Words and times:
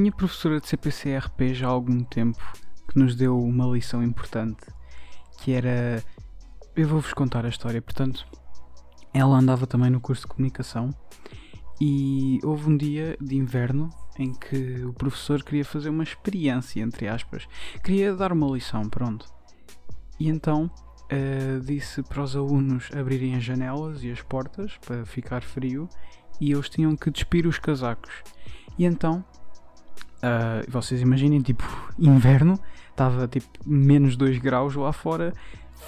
minha 0.00 0.12
professora 0.12 0.58
de 0.58 0.66
CPCRP 0.66 1.52
já 1.52 1.68
há 1.68 1.70
algum 1.70 2.02
tempo 2.02 2.40
que 2.88 2.98
nos 2.98 3.14
deu 3.14 3.38
uma 3.38 3.66
lição 3.66 4.02
importante 4.02 4.66
que 5.38 5.52
era. 5.52 6.02
Eu 6.74 6.88
vou-vos 6.88 7.12
contar 7.12 7.44
a 7.44 7.48
história, 7.48 7.82
portanto, 7.82 8.26
ela 9.12 9.36
andava 9.36 9.66
também 9.66 9.90
no 9.90 10.00
curso 10.00 10.22
de 10.22 10.28
comunicação 10.28 10.90
e 11.80 12.38
houve 12.42 12.70
um 12.70 12.76
dia 12.76 13.16
de 13.20 13.36
inverno 13.36 13.90
em 14.18 14.32
que 14.32 14.84
o 14.84 14.92
professor 14.92 15.42
queria 15.42 15.64
fazer 15.64 15.90
uma 15.90 16.02
experiência, 16.02 16.80
entre 16.80 17.06
aspas, 17.08 17.46
queria 17.84 18.14
dar 18.14 18.32
uma 18.32 18.48
lição, 18.48 18.88
pronto. 18.88 19.26
E 20.18 20.28
então 20.28 20.70
uh, 21.12 21.60
disse 21.60 22.02
para 22.02 22.22
os 22.22 22.34
alunos 22.34 22.88
abrirem 22.94 23.34
as 23.34 23.44
janelas 23.44 24.02
e 24.02 24.10
as 24.10 24.22
portas 24.22 24.78
para 24.78 25.04
ficar 25.04 25.42
frio 25.42 25.88
e 26.40 26.52
eles 26.52 26.70
tinham 26.70 26.96
que 26.96 27.10
despir 27.10 27.46
os 27.46 27.58
casacos. 27.58 28.12
E 28.78 28.84
então, 28.86 29.22
uh, 30.22 30.70
vocês 30.70 31.00
imaginem, 31.00 31.40
tipo, 31.40 31.64
inverno, 31.98 32.58
estava 32.90 33.26
tipo 33.26 33.48
menos 33.66 34.16
2 34.16 34.38
graus 34.38 34.74
lá 34.74 34.92
fora, 34.92 35.32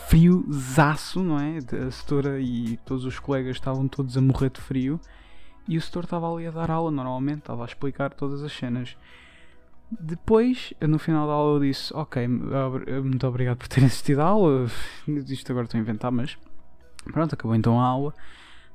frio 0.09 0.45
zaço, 0.51 1.23
não 1.23 1.39
é? 1.39 1.59
A 1.87 1.91
setora 1.91 2.41
e 2.41 2.79
todos 2.85 3.05
os 3.05 3.19
colegas 3.19 3.57
estavam 3.57 3.87
todos 3.87 4.17
a 4.17 4.21
morrer 4.21 4.51
de 4.51 4.61
frio 4.61 5.01
e 5.69 5.77
o 5.77 5.81
setor 5.81 6.05
estava 6.05 6.33
ali 6.33 6.47
a 6.47 6.51
dar 6.51 6.71
aula 6.71 6.91
normalmente, 6.91 7.41
estava 7.41 7.63
a 7.63 7.67
explicar 7.67 8.13
todas 8.13 8.43
as 8.43 8.53
cenas. 8.53 8.97
Depois, 9.91 10.73
no 10.81 10.99
final 10.99 11.27
da 11.27 11.35
aula, 11.35 11.57
eu 11.57 11.61
disse: 11.61 11.93
Ok, 11.95 12.27
muito 12.27 13.27
obrigado 13.27 13.59
por 13.59 13.69
ter 13.69 13.85
assistido 13.85 14.21
à 14.21 14.25
aula. 14.25 14.67
Isto 15.07 15.53
agora 15.53 15.67
estou 15.67 15.79
a 15.79 15.83
inventar, 15.83 16.11
mas 16.11 16.39
pronto, 17.05 17.35
acabou 17.35 17.55
então 17.55 17.79
a 17.79 17.85
aula. 17.85 18.15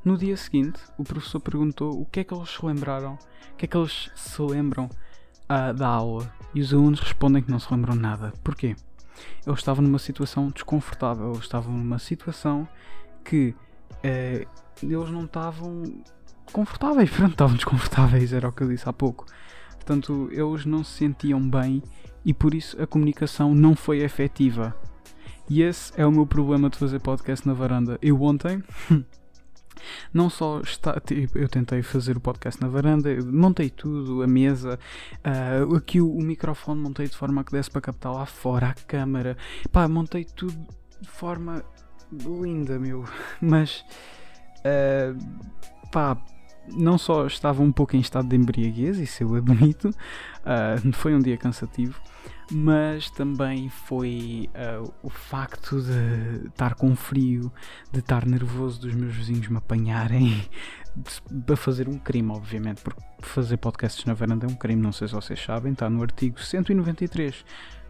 No 0.06 0.16
dia 0.18 0.38
seguinte, 0.38 0.80
o 0.98 1.04
professor 1.04 1.40
perguntou 1.40 2.00
o 2.00 2.06
que 2.06 2.20
é 2.20 2.24
que 2.24 2.34
eles 2.34 2.50
se 2.50 2.64
lembraram, 2.64 3.18
o 3.52 3.56
que 3.58 3.66
é 3.66 3.68
que 3.68 3.76
eles 3.76 4.12
se 4.16 4.42
lembram 4.42 4.90
da 5.76 5.88
aula. 5.88 6.32
E 6.54 6.62
os 6.62 6.74
alunos 6.74 7.00
respondem 7.00 7.42
que 7.42 7.52
não 7.52 7.60
se 7.60 7.72
lembram 7.72 7.96
nada. 7.96 8.34
Porquê? 8.44 8.76
Eles 9.46 9.60
estavam 9.60 9.84
numa 9.84 10.00
situação 10.00 10.50
desconfortável, 10.50 11.32
eles 11.32 11.44
estavam 11.44 11.74
numa 11.74 12.00
situação 12.00 12.68
que 13.24 13.56
uh, 13.94 14.48
eles 14.84 15.10
não 15.10 15.26
estavam 15.26 15.84
confortáveis, 16.52 17.10
pronto, 17.12 17.32
estavam 17.32 17.56
desconfortáveis, 17.56 18.34
era 18.34 18.48
o 18.48 18.52
que 18.52 18.64
eu 18.64 18.70
disse 18.70 18.88
há 18.88 18.94
pouco. 18.94 19.26
Portanto, 19.74 20.30
eles 20.32 20.66
não 20.66 20.84
se 20.84 20.92
sentiam 20.92 21.42
bem 21.42 21.82
e 22.26 22.34
por 22.34 22.54
isso 22.54 22.80
a 22.82 22.86
comunicação 22.86 23.56
não 23.56 23.76
foi 23.76 24.00
efetiva. 24.00 24.76
E 25.50 25.62
esse 25.62 25.94
é 25.96 26.06
o 26.06 26.12
meu 26.12 26.28
problema 26.28 26.70
de 26.70 26.78
fazer 26.78 27.00
podcast 27.00 27.48
na 27.48 27.54
varanda. 27.54 27.98
Eu 28.02 28.22
ontem 28.22 28.62
não 30.14 30.30
só 30.30 30.60
está, 30.62 31.00
tipo, 31.00 31.38
eu 31.38 31.48
tentei 31.48 31.82
fazer 31.82 32.18
o 32.18 32.20
podcast 32.20 32.62
na 32.62 32.68
varanda, 32.68 33.10
montei 33.26 33.70
tudo, 33.70 34.22
a 34.24 34.28
mesa, 34.28 34.80
uh, 35.26 35.76
aqui 35.76 36.02
o, 36.02 36.10
o, 36.10 36.22
microfone 36.22 36.80
montei 36.80 37.08
de 37.08 37.16
forma 37.16 37.44
que 37.44 37.52
desse 37.52 37.70
para 37.70 37.82
captar 37.82 38.14
lá 38.14 38.26
fora, 38.26 38.70
a 38.70 38.74
câmera, 38.74 39.38
pá, 39.72 39.88
montei 39.88 40.26
tudo 40.26 40.58
de 41.02 41.10
forma 41.10 41.64
linda, 42.12 42.80
meu, 42.80 43.06
mas 43.42 43.84
uh, 44.60 45.90
pá, 45.92 46.18
não 46.74 46.98
só 46.98 47.26
estava 47.26 47.62
um 47.62 47.72
pouco 47.72 47.96
em 47.96 48.00
estado 48.00 48.28
de 48.28 48.36
embriaguez, 48.36 48.98
isso 48.98 49.24
eu 49.24 49.36
admito, 49.36 49.90
uh, 49.90 50.92
foi 50.94 51.14
um 51.14 51.20
dia 51.20 51.38
cansativo, 51.38 52.00
mas 52.52 53.10
também 53.10 53.70
foi 53.70 54.50
uh, 54.56 54.92
o 55.04 55.10
facto 55.10 55.82
de 55.82 56.48
estar 56.48 56.76
com 56.76 56.96
frio, 56.96 57.52
de 57.92 58.00
estar 58.00 58.26
nervoso 58.26 58.82
dos 58.82 58.94
meus 58.94 59.14
vizinhos 59.14 59.48
me 59.48 59.58
apanharem 59.58 60.46
para 61.46 61.56
fazer 61.56 61.88
um 61.88 61.98
crime, 61.98 62.32
obviamente, 62.32 62.82
porque 62.82 63.02
fazer 63.20 63.58
podcasts 63.58 64.06
na 64.06 64.14
varanda 64.14 64.46
é 64.46 64.50
um 64.50 64.56
crime, 64.56 64.82
não 64.82 64.92
sei 64.92 65.08
se 65.08 65.14
vocês 65.14 65.42
sabem, 65.42 65.74
está 65.74 65.90
no 65.90 66.02
artigo 66.02 66.40
193. 66.40 67.46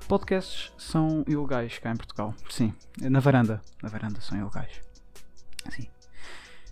Podcasts 0.07 0.72
são 0.78 1.25
ilegais 1.28 1.79
cá 1.79 1.91
em 1.91 1.97
Portugal. 1.97 2.34
Sim, 2.50 2.73
na 3.02 3.19
varanda. 3.19 3.62
Na 3.84 3.90
varanda 3.90 4.22
são 4.22 4.38
ilegais. 4.38 4.79
Sim. 5.69 5.88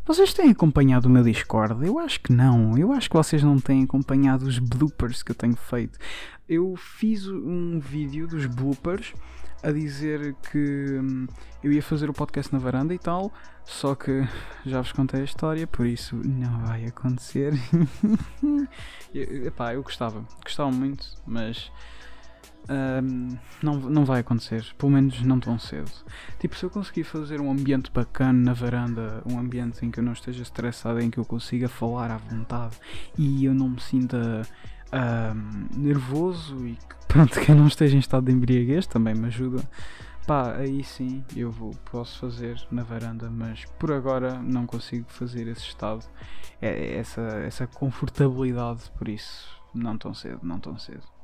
Vocês 0.06 0.32
têm 0.34 0.52
acompanhado 0.52 1.08
o 1.08 1.12
meu 1.12 1.24
Discord? 1.24 1.84
Eu 1.84 1.98
acho 1.98 2.20
que 2.20 2.32
não. 2.32 2.78
Eu 2.78 2.92
acho 2.92 3.10
que 3.10 3.16
vocês 3.16 3.42
não 3.42 3.60
têm 3.60 3.84
acompanhado 3.84 4.46
os 4.46 4.60
bloopers 4.60 5.24
que 5.24 5.32
eu 5.32 5.36
tenho 5.36 5.56
feito. 5.56 5.98
Eu 6.48 6.76
fiz 6.76 7.28
um 7.28 7.80
vídeo 7.80 8.28
dos 8.28 8.46
bloopers 8.46 9.16
a 9.64 9.72
dizer 9.72 10.36
que 10.52 11.00
hum, 11.00 11.26
eu 11.64 11.72
ia 11.72 11.82
fazer 11.82 12.08
o 12.08 12.14
podcast 12.14 12.54
na 12.54 12.60
varanda 12.60 12.94
e 12.94 13.00
tal, 13.00 13.34
só 13.64 13.96
que 13.96 14.22
já 14.64 14.80
vos 14.80 14.92
contei 14.92 15.22
a 15.22 15.24
história, 15.24 15.66
por 15.66 15.88
isso 15.88 16.16
não 16.24 16.60
vai 16.60 16.86
acontecer. 16.86 17.54
Epá, 19.12 19.74
eu 19.74 19.82
gostava, 19.82 20.24
gostava 20.44 20.70
muito, 20.70 21.04
mas 21.26 21.72
um, 22.70 23.38
não, 23.62 23.76
não 23.80 24.06
vai 24.06 24.22
acontecer, 24.22 24.66
pelo 24.78 24.92
menos 24.92 25.22
não 25.22 25.40
tão 25.40 25.58
cedo. 25.60 25.92
Tipo, 26.40 26.56
se 26.56 26.64
eu 26.64 26.70
conseguir 26.70 27.04
fazer 27.04 27.40
um 27.40 27.52
ambiente 27.52 27.92
bacana 27.92 28.34
na 28.34 28.54
varanda, 28.54 29.22
um 29.26 29.40
ambiente 29.40 29.86
em 29.86 29.92
que 29.92 30.00
eu 30.00 30.04
não 30.04 30.14
esteja 30.14 30.42
estressado, 30.42 31.00
em 31.00 31.10
que 31.10 31.18
eu 31.18 31.26
consiga 31.26 31.70
falar 31.70 32.12
à 32.12 32.18
vontade 32.18 32.78
e 33.18 33.46
eu 33.46 33.54
não 33.54 33.70
me 33.70 33.82
sinta 33.82 34.42
um, 34.94 35.80
nervoso 35.80 36.66
e 36.68 36.76
que, 36.76 36.96
pronto, 37.08 37.40
que 37.40 37.52
eu 37.52 37.56
não 37.56 37.68
esteja 37.68 37.96
em 37.96 38.00
estado 38.00 38.26
de 38.26 38.32
embriaguez, 38.32 38.88
também 38.88 39.14
me 39.14 39.28
ajuda. 39.28 39.64
Pá, 40.26 40.56
aí 40.56 40.84
sim 40.84 41.24
eu 41.36 41.52
vou, 41.52 41.72
posso 41.92 42.18
fazer 42.20 42.60
na 42.72 42.82
varanda, 42.82 43.30
mas 43.30 43.64
por 43.78 43.92
agora 43.92 44.42
não 44.42 44.66
consigo 44.66 45.06
fazer 45.08 45.48
esse 45.48 45.62
estado, 45.62 46.04
é, 46.60 46.96
essa, 46.96 47.22
essa 47.22 47.68
confortabilidade, 47.68 48.92
por 48.98 49.08
isso 49.08 49.48
não 49.72 49.96
tão 49.98 50.16
cedo, 50.16 50.40
não 50.42 50.60
tão 50.60 50.80
cedo. 50.80 51.15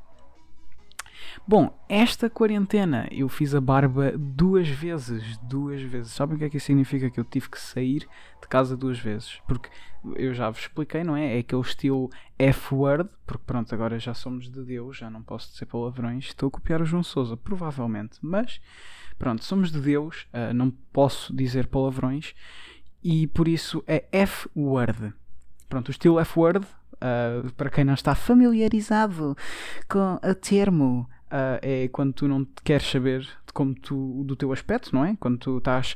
Bom, 1.47 1.77
esta 1.87 2.29
quarentena 2.29 3.07
eu 3.11 3.27
fiz 3.27 3.53
a 3.55 3.61
barba 3.61 4.13
duas 4.17 4.67
vezes. 4.67 5.37
Duas 5.37 5.81
vezes. 5.81 6.13
Sabem 6.13 6.35
o 6.35 6.39
que 6.39 6.45
é 6.45 6.49
que 6.49 6.57
isso 6.57 6.67
significa? 6.67 7.09
Que 7.09 7.19
eu 7.19 7.23
tive 7.23 7.49
que 7.49 7.59
sair 7.59 8.07
de 8.41 8.47
casa 8.47 8.77
duas 8.77 8.99
vezes. 8.99 9.41
Porque 9.47 9.69
eu 10.15 10.33
já 10.33 10.49
vos 10.49 10.61
expliquei, 10.61 11.03
não 11.03 11.15
é? 11.15 11.37
É 11.37 11.39
aquele 11.39 11.61
estilo 11.61 12.09
F-word. 12.37 13.09
Porque 13.25 13.43
pronto, 13.45 13.73
agora 13.73 13.99
já 13.99 14.13
somos 14.13 14.49
de 14.49 14.63
Deus, 14.63 14.97
já 14.97 15.09
não 15.09 15.21
posso 15.21 15.51
dizer 15.51 15.65
palavrões. 15.65 16.25
Estou 16.25 16.47
a 16.47 16.51
copiar 16.51 16.81
o 16.81 16.85
João 16.85 17.03
Souza, 17.03 17.35
provavelmente. 17.37 18.17
Mas 18.21 18.61
pronto, 19.17 19.43
somos 19.43 19.71
de 19.71 19.79
Deus, 19.79 20.27
uh, 20.33 20.53
não 20.53 20.71
posso 20.91 21.35
dizer 21.35 21.67
palavrões. 21.67 22.33
E 23.03 23.27
por 23.27 23.47
isso 23.47 23.83
é 23.87 24.05
F-word. 24.11 25.13
Pronto, 25.67 25.87
o 25.87 25.91
estilo 25.91 26.19
F-word 26.19 26.67
Uh, 27.01 27.51
para 27.53 27.69
quem 27.69 27.83
não 27.83 27.95
está 27.95 28.13
familiarizado 28.13 29.35
com 29.89 30.19
o 30.23 30.35
termo, 30.35 31.09
uh, 31.27 31.57
é 31.61 31.87
quando 31.87 32.13
tu 32.13 32.27
não 32.27 32.45
queres 32.63 32.87
saber 32.87 33.21
de 33.21 33.53
como 33.53 33.73
tu, 33.73 34.23
do 34.23 34.35
teu 34.35 34.53
aspecto, 34.53 34.93
não 34.93 35.03
é? 35.03 35.15
Quando 35.19 35.37
tu 35.39 35.57
estás 35.57 35.95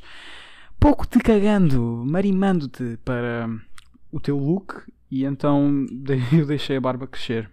pouco 0.80 1.06
te 1.06 1.18
cagando, 1.20 2.02
marimando-te 2.06 2.98
para 3.04 3.48
o 4.10 4.20
teu 4.20 4.36
look 4.36 4.82
e 5.10 5.24
então 5.24 5.86
eu 6.32 6.46
deixei 6.46 6.76
a 6.76 6.80
barba 6.80 7.06
crescer. 7.06 7.50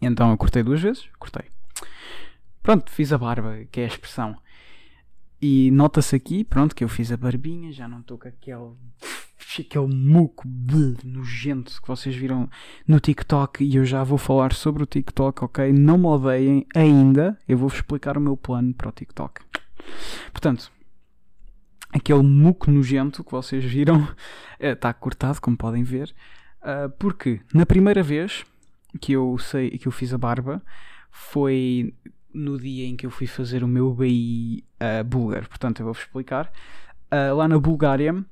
Então 0.00 0.30
eu 0.30 0.36
cortei 0.36 0.62
duas 0.62 0.80
vezes, 0.80 1.08
cortei. 1.18 1.50
Pronto, 2.62 2.90
fiz 2.90 3.12
a 3.12 3.18
barba, 3.18 3.64
que 3.70 3.80
é 3.80 3.84
a 3.84 3.88
expressão. 3.88 4.36
E 5.40 5.70
nota-se 5.70 6.16
aqui, 6.16 6.44
pronto, 6.44 6.74
que 6.74 6.82
eu 6.82 6.88
fiz 6.88 7.12
a 7.12 7.16
barbinha, 7.16 7.72
já 7.72 7.86
não 7.86 8.00
estou 8.00 8.18
com 8.18 8.28
aquele 8.28 8.72
aquele 9.62 9.86
muco 9.86 10.46
bleh, 10.46 10.96
nojento 11.04 11.80
que 11.80 11.88
vocês 11.88 12.14
viram 12.14 12.48
no 12.86 13.00
TikTok 13.00 13.64
e 13.64 13.76
eu 13.76 13.84
já 13.84 14.02
vou 14.02 14.18
falar 14.18 14.52
sobre 14.52 14.82
o 14.82 14.86
TikTok, 14.86 15.44
ok? 15.44 15.72
Não 15.72 15.98
me 15.98 16.06
odeiem 16.06 16.66
ainda, 16.74 17.38
eu 17.48 17.58
vou-vos 17.58 17.78
explicar 17.78 18.16
o 18.16 18.20
meu 18.20 18.36
plano 18.36 18.72
para 18.74 18.88
o 18.88 18.92
TikTok. 18.92 19.42
Portanto, 20.32 20.70
aquele 21.92 22.22
muco 22.22 22.70
nojento 22.70 23.24
que 23.24 23.32
vocês 23.32 23.64
viram 23.64 24.08
está 24.60 24.92
cortado, 24.92 25.40
como 25.40 25.56
podem 25.56 25.82
ver, 25.82 26.14
uh, 26.62 26.90
porque 26.98 27.40
na 27.52 27.66
primeira 27.66 28.02
vez 28.02 28.44
que 29.00 29.12
eu 29.12 29.36
sei 29.38 29.70
que 29.70 29.88
eu 29.88 29.92
fiz 29.92 30.12
a 30.12 30.18
barba 30.18 30.62
foi 31.10 31.94
no 32.32 32.58
dia 32.58 32.86
em 32.86 32.96
que 32.96 33.06
eu 33.06 33.10
fui 33.10 33.26
fazer 33.26 33.64
o 33.64 33.68
meu 33.68 33.94
BI 33.94 34.64
uh, 34.80 35.02
búlgaro. 35.04 35.48
Portanto, 35.48 35.80
eu 35.80 35.84
vou-vos 35.84 36.02
explicar. 36.02 36.52
Uh, 37.10 37.34
lá 37.34 37.48
na 37.48 37.58
Bulgária 37.58 38.24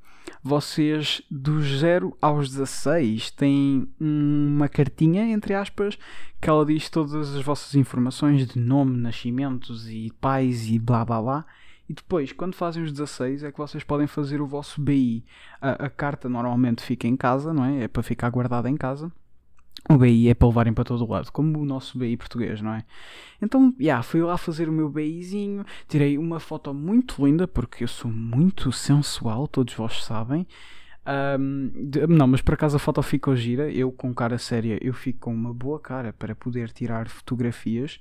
vocês 0.44 1.22
dos 1.30 1.78
0 1.78 2.14
aos 2.20 2.50
16 2.50 3.30
têm 3.30 3.88
uma 3.98 4.68
cartinha, 4.68 5.26
entre 5.32 5.54
aspas, 5.54 5.98
que 6.38 6.50
ela 6.50 6.66
diz 6.66 6.90
todas 6.90 7.34
as 7.34 7.42
vossas 7.42 7.74
informações 7.74 8.46
de 8.46 8.58
nome, 8.58 8.94
nascimentos 8.94 9.88
e 9.88 10.12
pais 10.20 10.68
e 10.68 10.78
blá 10.78 11.02
blá 11.02 11.22
blá. 11.22 11.46
E 11.88 11.94
depois, 11.94 12.30
quando 12.30 12.54
fazem 12.54 12.82
os 12.82 12.92
16, 12.92 13.42
é 13.42 13.50
que 13.50 13.56
vocês 13.56 13.82
podem 13.82 14.06
fazer 14.06 14.42
o 14.42 14.46
vosso 14.46 14.82
BI. 14.82 15.24
A, 15.62 15.86
a 15.86 15.90
carta 15.90 16.28
normalmente 16.28 16.82
fica 16.82 17.08
em 17.08 17.16
casa, 17.16 17.54
não 17.54 17.64
é? 17.64 17.84
É 17.84 17.88
para 17.88 18.02
ficar 18.02 18.28
guardada 18.28 18.68
em 18.68 18.76
casa 18.76 19.10
o 19.88 19.98
BI 19.98 20.28
é 20.28 20.34
para 20.34 20.48
levarem 20.48 20.72
para 20.72 20.84
todo 20.84 21.04
o 21.04 21.10
lado, 21.10 21.30
como 21.30 21.58
o 21.60 21.64
nosso 21.64 21.98
BI 21.98 22.16
português, 22.16 22.60
não 22.62 22.74
é? 22.74 22.84
Então, 23.42 23.74
já, 23.78 23.84
yeah, 23.84 24.02
fui 24.02 24.22
lá 24.22 24.38
fazer 24.38 24.68
o 24.68 24.72
meu 24.72 24.88
BIzinho, 24.88 25.64
tirei 25.86 26.16
uma 26.16 26.40
foto 26.40 26.72
muito 26.72 27.24
linda, 27.24 27.46
porque 27.46 27.84
eu 27.84 27.88
sou 27.88 28.10
muito 28.10 28.72
sensual, 28.72 29.46
todos 29.46 29.74
vós 29.74 30.02
sabem. 30.02 30.46
Um, 31.06 31.70
de, 31.90 32.06
não, 32.06 32.26
mas 32.26 32.40
por 32.40 32.54
acaso 32.54 32.76
a 32.76 32.78
foto 32.80 33.02
ficou 33.02 33.36
gira. 33.36 33.70
Eu 33.70 33.92
com 33.92 34.14
cara 34.14 34.38
séria, 34.38 34.78
eu 34.80 34.94
fico 34.94 35.20
com 35.20 35.34
uma 35.34 35.52
boa 35.52 35.78
cara 35.78 36.12
para 36.12 36.34
poder 36.34 36.70
tirar 36.70 37.08
fotografias. 37.08 38.00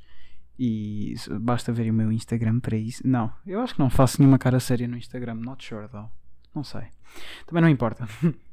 E 0.57 1.15
basta 1.41 1.73
ver 1.73 1.89
o 1.89 1.93
meu 1.93 2.11
Instagram 2.11 2.59
para 2.59 2.77
isso. 2.77 3.05
Não, 3.05 3.31
eu 3.45 3.59
acho 3.59 3.73
que 3.73 3.79
não 3.79 3.89
faço 3.89 4.21
nenhuma 4.21 4.37
cara 4.37 4.59
séria 4.59 4.87
no 4.87 4.95
Instagram. 4.95 5.35
Not 5.35 5.65
sure 5.65 5.87
though. 5.87 6.09
Não 6.53 6.63
sei. 6.63 6.83
Também 7.45 7.63
não 7.63 7.69
importa. 7.69 8.07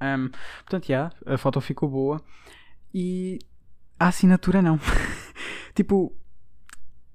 um, 0.00 0.28
portanto, 0.60 0.86
já, 0.86 0.94
yeah, 0.94 1.14
a 1.26 1.38
foto 1.38 1.60
ficou 1.60 1.88
boa. 1.88 2.22
E 2.92 3.38
a 3.98 4.08
assinatura 4.08 4.62
não. 4.62 4.78
tipo, 5.74 6.12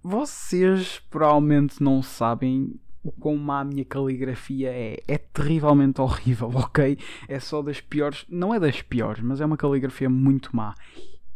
vocês 0.02 1.00
provavelmente 1.10 1.82
não 1.82 2.02
sabem 2.02 2.80
o 3.04 3.12
quão 3.12 3.38
má 3.38 3.62
a 3.62 3.64
minha 3.64 3.86
caligrafia 3.86 4.72
é. 4.72 4.98
É 5.08 5.18
terrivelmente 5.18 6.02
horrível, 6.02 6.50
ok? 6.54 6.98
É 7.28 7.40
só 7.40 7.62
das 7.62 7.80
piores. 7.80 8.26
Não 8.30 8.54
é 8.54 8.60
das 8.60 8.82
piores, 8.82 9.24
mas 9.24 9.40
é 9.42 9.46
uma 9.46 9.58
caligrafia 9.58 10.10
muito 10.10 10.56
má. 10.56 10.74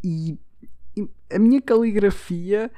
E, 0.03 0.37
e 0.95 1.07
a 1.33 1.39
minha 1.39 1.61
caligrafia 1.61 2.71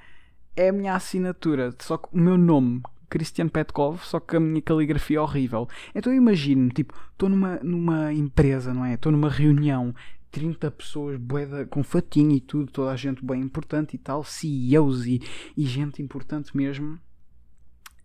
é 0.55 0.69
a 0.69 0.73
minha 0.73 0.95
assinatura. 0.95 1.73
Só 1.79 1.97
que 1.97 2.09
o 2.11 2.17
meu 2.17 2.37
nome, 2.37 2.81
Christian 3.11 3.49
Petkov, 3.49 3.99
só 4.05 4.21
que 4.21 4.37
a 4.37 4.39
minha 4.39 4.61
caligrafia 4.61 5.17
é 5.17 5.21
horrível. 5.21 5.67
Então 5.93 6.13
eu 6.13 6.17
imagino, 6.17 6.69
tipo, 6.69 6.97
estou 7.11 7.27
numa, 7.27 7.57
numa 7.57 8.13
empresa, 8.13 8.73
não 8.73 8.85
é? 8.85 8.93
Estou 8.93 9.11
numa 9.11 9.29
reunião, 9.29 9.93
30 10.31 10.71
pessoas 10.71 11.17
boeda, 11.17 11.65
com 11.65 11.83
fatinho 11.83 12.31
e 12.31 12.39
tudo, 12.39 12.71
toda 12.71 12.89
a 12.89 12.95
gente 12.95 13.23
bem 13.23 13.41
importante 13.41 13.95
e 13.95 13.97
tal, 13.97 14.23
CEOs 14.23 15.05
e, 15.05 15.21
e 15.57 15.65
gente 15.65 16.01
importante 16.01 16.55
mesmo. 16.55 16.97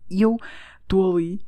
E 0.09 0.21
eu 0.21 0.35
estou 0.83 1.15
ali, 1.15 1.39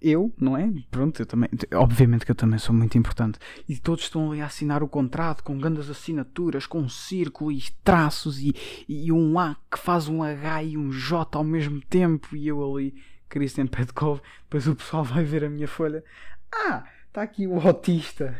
eu, 0.00 0.32
não 0.38 0.56
é? 0.56 0.72
Pronto, 0.90 1.20
eu 1.20 1.26
também, 1.26 1.48
obviamente 1.74 2.24
que 2.24 2.30
eu 2.30 2.36
também 2.36 2.58
sou 2.58 2.74
muito 2.74 2.96
importante. 2.96 3.38
E 3.68 3.78
todos 3.78 4.04
estão 4.04 4.30
ali 4.30 4.40
a 4.40 4.46
assinar 4.46 4.82
o 4.82 4.88
contrato 4.88 5.42
com 5.42 5.58
grandes 5.58 5.90
assinaturas, 5.90 6.66
com 6.66 6.80
um 6.80 6.88
círculo 6.88 7.52
e 7.52 7.62
traços 7.84 8.38
e, 8.38 8.54
e 8.88 9.12
um 9.12 9.38
A 9.38 9.56
que 9.70 9.78
faz 9.78 10.08
um 10.08 10.22
H 10.22 10.62
e 10.64 10.76
um 10.76 10.90
J 10.90 11.36
ao 11.36 11.44
mesmo 11.44 11.80
tempo. 11.80 12.34
E 12.36 12.48
eu 12.48 12.64
ali, 12.64 12.94
Christian 13.28 13.66
Petkov, 13.66 14.20
depois 14.44 14.66
o 14.66 14.74
pessoal 14.74 15.04
vai 15.04 15.24
ver 15.24 15.44
a 15.44 15.50
minha 15.50 15.68
folha. 15.68 16.04
Ah, 16.52 16.84
está 17.06 17.22
aqui 17.22 17.46
o 17.46 17.60
autista. 17.60 18.36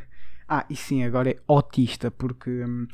Ah, 0.49 0.67
e 0.69 0.77
sim, 0.77 1.03
agora 1.03 1.31
é 1.31 1.39
autista, 1.49 2.11
porque. 2.11 2.51
Hum, 2.51 2.87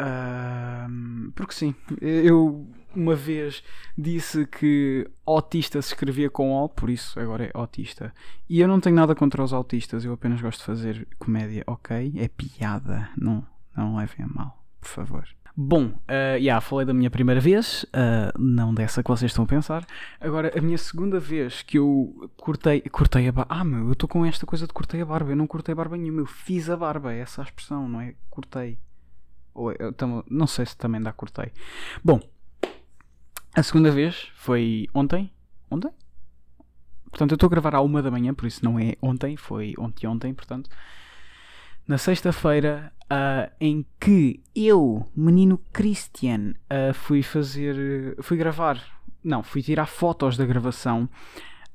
uh, 0.00 1.32
porque 1.32 1.52
sim, 1.52 1.74
eu 2.00 2.66
uma 2.96 3.14
vez 3.14 3.62
disse 3.96 4.46
que 4.46 5.08
autista 5.24 5.80
se 5.82 5.88
escrevia 5.88 6.30
com 6.30 6.52
O, 6.52 6.68
por 6.68 6.90
isso 6.90 7.18
agora 7.20 7.44
é 7.44 7.50
autista. 7.54 8.12
E 8.48 8.60
eu 8.60 8.68
não 8.68 8.80
tenho 8.80 8.96
nada 8.96 9.14
contra 9.14 9.42
os 9.42 9.52
autistas, 9.52 10.04
eu 10.04 10.12
apenas 10.12 10.40
gosto 10.40 10.60
de 10.60 10.64
fazer 10.64 11.08
comédia, 11.18 11.64
ok? 11.66 12.12
É 12.16 12.28
piada, 12.28 13.08
não, 13.16 13.46
não 13.76 13.96
levem 13.96 14.24
a 14.24 14.28
mal, 14.28 14.64
por 14.80 14.88
favor. 14.88 15.26
Bom, 15.58 15.86
uh, 15.86 15.96
já 16.08 16.36
yeah, 16.36 16.60
falei 16.60 16.84
da 16.84 16.92
minha 16.92 17.10
primeira 17.10 17.40
vez, 17.40 17.84
uh, 17.84 18.38
não 18.38 18.74
dessa 18.74 19.02
que 19.02 19.08
vocês 19.08 19.30
estão 19.30 19.46
a 19.46 19.48
pensar. 19.48 19.86
Agora, 20.20 20.52
a 20.54 20.60
minha 20.60 20.76
segunda 20.76 21.18
vez 21.18 21.62
que 21.62 21.78
eu 21.78 22.30
cortei, 22.36 22.82
cortei 22.82 23.26
a 23.26 23.32
barba. 23.32 23.54
Ah, 23.54 23.64
meu, 23.64 23.86
eu 23.86 23.92
estou 23.92 24.06
com 24.06 24.26
esta 24.26 24.44
coisa 24.44 24.66
de 24.66 24.74
cortei 24.74 25.00
a 25.00 25.06
barba. 25.06 25.32
Eu 25.32 25.36
não 25.36 25.46
cortei 25.46 25.72
a 25.72 25.76
barba 25.76 25.96
nenhuma, 25.96 26.20
eu 26.20 26.26
fiz 26.26 26.68
a 26.68 26.76
barba. 26.76 27.14
É 27.14 27.20
essa 27.20 27.40
a 27.40 27.44
expressão, 27.44 27.88
não 27.88 28.02
é? 28.02 28.14
Cortei. 28.28 28.78
Ou 29.54 29.72
eu, 29.72 29.94
tamo, 29.94 30.22
não 30.30 30.46
sei 30.46 30.66
se 30.66 30.76
também 30.76 31.00
dá 31.00 31.10
cortei. 31.10 31.50
Bom, 32.04 32.20
a 33.56 33.62
segunda 33.62 33.90
vez 33.90 34.28
foi 34.34 34.86
ontem. 34.92 35.30
Ontem? 35.70 35.90
Portanto, 37.08 37.30
eu 37.30 37.36
estou 37.36 37.46
a 37.46 37.50
gravar 37.50 37.74
à 37.74 37.80
uma 37.80 38.02
da 38.02 38.10
manhã, 38.10 38.34
por 38.34 38.46
isso 38.46 38.62
não 38.62 38.78
é 38.78 38.96
ontem, 39.00 39.34
foi 39.34 39.72
ontem 39.78 40.06
ontem, 40.06 40.34
portanto. 40.34 40.68
Na 41.88 41.96
sexta-feira, 41.96 42.92
uh, 43.04 43.50
em 43.58 43.86
que 43.98 44.42
eu, 44.54 45.06
menino 45.16 45.58
Christian, 45.72 46.52
uh, 46.70 46.92
fui 46.92 47.22
fazer. 47.22 48.14
fui 48.20 48.36
gravar. 48.36 48.78
Não, 49.24 49.42
fui 49.42 49.62
tirar 49.62 49.86
fotos 49.86 50.36
da 50.36 50.44
gravação 50.44 51.08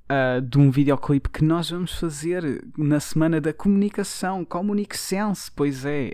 uh, 0.04 0.40
de 0.40 0.60
um 0.60 0.70
videoclipe 0.70 1.30
que 1.30 1.44
nós 1.44 1.72
vamos 1.72 1.96
fazer 1.96 2.64
na 2.78 3.00
semana 3.00 3.42
da 3.42 3.52
comunicação, 3.52 4.46
Comunic 4.46 4.96
Sense. 4.96 5.50
Pois 5.52 5.84
é, 5.84 6.12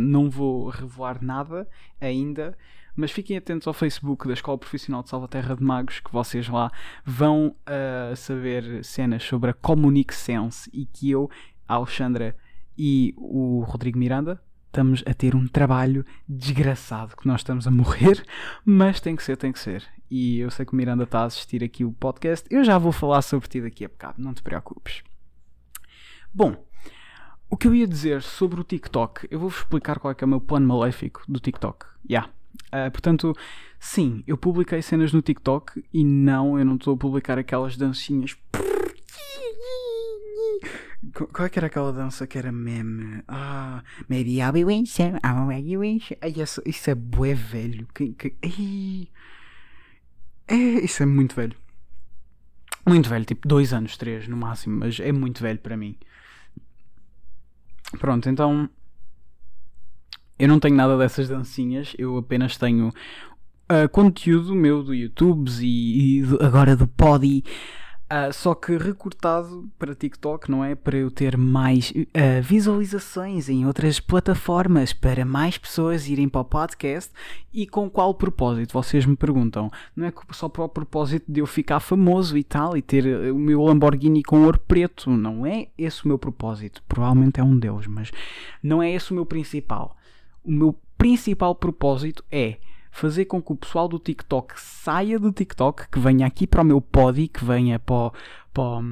não 0.00 0.30
vou 0.30 0.70
revelar 0.70 1.22
nada 1.22 1.68
ainda 2.00 2.56
mas 2.96 3.10
fiquem 3.10 3.36
atentos 3.36 3.66
ao 3.66 3.74
Facebook 3.74 4.26
da 4.26 4.34
Escola 4.34 4.58
Profissional 4.58 5.02
de 5.02 5.08
Salvaterra 5.08 5.56
de 5.56 5.62
Magos, 5.62 6.00
que 6.00 6.12
vocês 6.12 6.48
lá 6.48 6.70
vão 7.04 7.48
uh, 7.48 8.16
saber 8.16 8.84
cenas 8.84 9.22
sobre 9.22 9.50
a 9.50 9.54
Comunic 9.54 10.14
Sense 10.14 10.68
e 10.72 10.86
que 10.86 11.10
eu, 11.10 11.30
a 11.68 11.74
Alexandra 11.74 12.36
e 12.76 13.14
o 13.16 13.60
Rodrigo 13.66 13.98
Miranda 13.98 14.40
estamos 14.66 15.02
a 15.04 15.12
ter 15.12 15.34
um 15.34 15.46
trabalho 15.48 16.06
desgraçado, 16.28 17.16
que 17.16 17.26
nós 17.26 17.40
estamos 17.40 17.66
a 17.66 17.70
morrer, 17.70 18.24
mas 18.64 19.00
tem 19.00 19.16
que 19.16 19.22
ser, 19.22 19.36
tem 19.36 19.52
que 19.52 19.58
ser. 19.58 19.84
E 20.08 20.38
eu 20.38 20.50
sei 20.50 20.64
que 20.64 20.72
o 20.72 20.76
Miranda 20.76 21.04
está 21.04 21.20
a 21.20 21.24
assistir 21.24 21.62
aqui 21.62 21.84
o 21.84 21.92
podcast, 21.92 22.46
eu 22.50 22.64
já 22.64 22.78
vou 22.78 22.92
falar 22.92 23.22
sobre 23.22 23.48
ti 23.48 23.60
daqui 23.60 23.84
a 23.84 23.88
bocado, 23.88 24.22
não 24.22 24.32
te 24.32 24.42
preocupes. 24.42 25.02
Bom, 26.32 26.64
o 27.50 27.56
que 27.56 27.66
eu 27.66 27.74
ia 27.74 27.86
dizer 27.86 28.22
sobre 28.22 28.60
o 28.60 28.64
TikTok, 28.64 29.26
eu 29.28 29.40
vou-vos 29.40 29.58
explicar 29.58 29.98
qual 29.98 30.12
é, 30.12 30.16
é 30.18 30.24
o 30.24 30.28
meu 30.28 30.40
plano 30.40 30.68
maléfico 30.68 31.22
do 31.28 31.40
TikTok. 31.40 31.86
Já. 32.08 32.20
Yeah. 32.20 32.39
Uh, 32.72 32.90
portanto, 32.90 33.36
sim, 33.78 34.22
eu 34.26 34.36
publiquei 34.38 34.80
cenas 34.80 35.12
no 35.12 35.20
TikTok 35.20 35.84
e 35.92 36.04
não, 36.04 36.58
eu 36.58 36.64
não 36.64 36.76
estou 36.76 36.94
a 36.94 36.96
publicar 36.96 37.38
aquelas 37.38 37.76
dancinhas. 37.76 38.36
Qual 41.32 41.46
é 41.46 41.48
que 41.48 41.58
era 41.58 41.66
aquela 41.66 41.92
dança 41.92 42.26
que 42.26 42.38
era 42.38 42.52
meme? 42.52 43.22
Ah, 43.26 43.82
maybe 44.08 44.38
I'll 44.38 44.52
be 44.52 44.64
winching, 44.64 45.14
I'll 45.24 45.46
be. 45.46 46.16
Ai, 46.20 46.34
isso, 46.36 46.62
isso 46.64 46.90
é 46.90 46.94
bué 46.94 47.34
velho. 47.34 47.86
Que, 47.94 48.12
que, 48.12 49.08
é, 50.46 50.54
isso 50.54 51.02
é 51.02 51.06
muito 51.06 51.34
velho. 51.34 51.56
Muito 52.86 53.08
velho, 53.08 53.24
tipo 53.24 53.46
dois 53.46 53.72
anos, 53.72 53.96
três 53.96 54.26
no 54.28 54.36
máximo, 54.36 54.78
mas 54.80 54.98
é 55.00 55.12
muito 55.12 55.42
velho 55.42 55.58
para 55.58 55.76
mim. 55.76 55.96
Pronto, 57.98 58.28
então 58.28 58.68
eu 60.40 60.48
não 60.48 60.58
tenho 60.58 60.74
nada 60.74 60.96
dessas 60.96 61.28
dancinhas, 61.28 61.94
eu 61.98 62.16
apenas 62.16 62.56
tenho 62.56 62.88
uh, 62.88 63.88
conteúdo 63.92 64.54
meu 64.54 64.82
do 64.82 64.94
YouTube 64.94 65.50
e, 65.60 66.20
e 66.20 66.24
agora 66.40 66.74
do 66.74 66.88
Podi. 66.88 67.44
Uh, 68.12 68.32
só 68.32 68.56
que 68.56 68.76
recortado 68.76 69.70
para 69.78 69.94
TikTok, 69.94 70.50
não 70.50 70.64
é? 70.64 70.74
Para 70.74 70.96
eu 70.96 71.10
ter 71.10 71.36
mais 71.36 71.90
uh, 71.90 72.42
visualizações 72.42 73.48
em 73.50 73.66
outras 73.66 74.00
plataformas, 74.00 74.92
para 74.92 75.24
mais 75.24 75.58
pessoas 75.58 76.08
irem 76.08 76.26
para 76.26 76.40
o 76.40 76.44
podcast. 76.44 77.12
E 77.52 77.66
com 77.66 77.88
qual 77.90 78.14
propósito? 78.14 78.72
Vocês 78.72 79.04
me 79.04 79.14
perguntam. 79.14 79.70
Não 79.94 80.06
é 80.06 80.12
só 80.32 80.48
para 80.48 80.64
o 80.64 80.68
propósito 80.68 81.30
de 81.30 81.40
eu 81.40 81.46
ficar 81.46 81.78
famoso 81.80 82.36
e 82.38 82.42
tal, 82.42 82.76
e 82.76 82.82
ter 82.82 83.30
o 83.30 83.38
meu 83.38 83.62
Lamborghini 83.62 84.22
com 84.22 84.42
ouro 84.42 84.58
preto. 84.58 85.10
Não 85.10 85.46
é 85.46 85.68
esse 85.76 86.04
o 86.04 86.08
meu 86.08 86.18
propósito. 86.18 86.82
Provavelmente 86.88 87.38
é 87.38 87.44
um 87.44 87.56
deles, 87.56 87.86
mas 87.86 88.10
não 88.62 88.82
é 88.82 88.90
esse 88.90 89.12
o 89.12 89.14
meu 89.14 89.26
principal. 89.26 89.96
O 90.44 90.50
meu 90.50 90.78
principal 90.96 91.54
propósito 91.54 92.24
é 92.30 92.58
fazer 92.90 93.26
com 93.26 93.40
que 93.40 93.52
o 93.52 93.56
pessoal 93.56 93.88
do 93.88 93.98
TikTok 93.98 94.60
saia 94.60 95.18
do 95.18 95.32
TikTok, 95.32 95.88
que 95.88 95.98
venha 95.98 96.26
aqui 96.26 96.46
para 96.46 96.62
o 96.62 96.64
meu 96.64 96.80
pod, 96.80 97.28
que 97.28 97.44
venha 97.44 97.78
para, 97.78 98.12
para, 98.52 98.82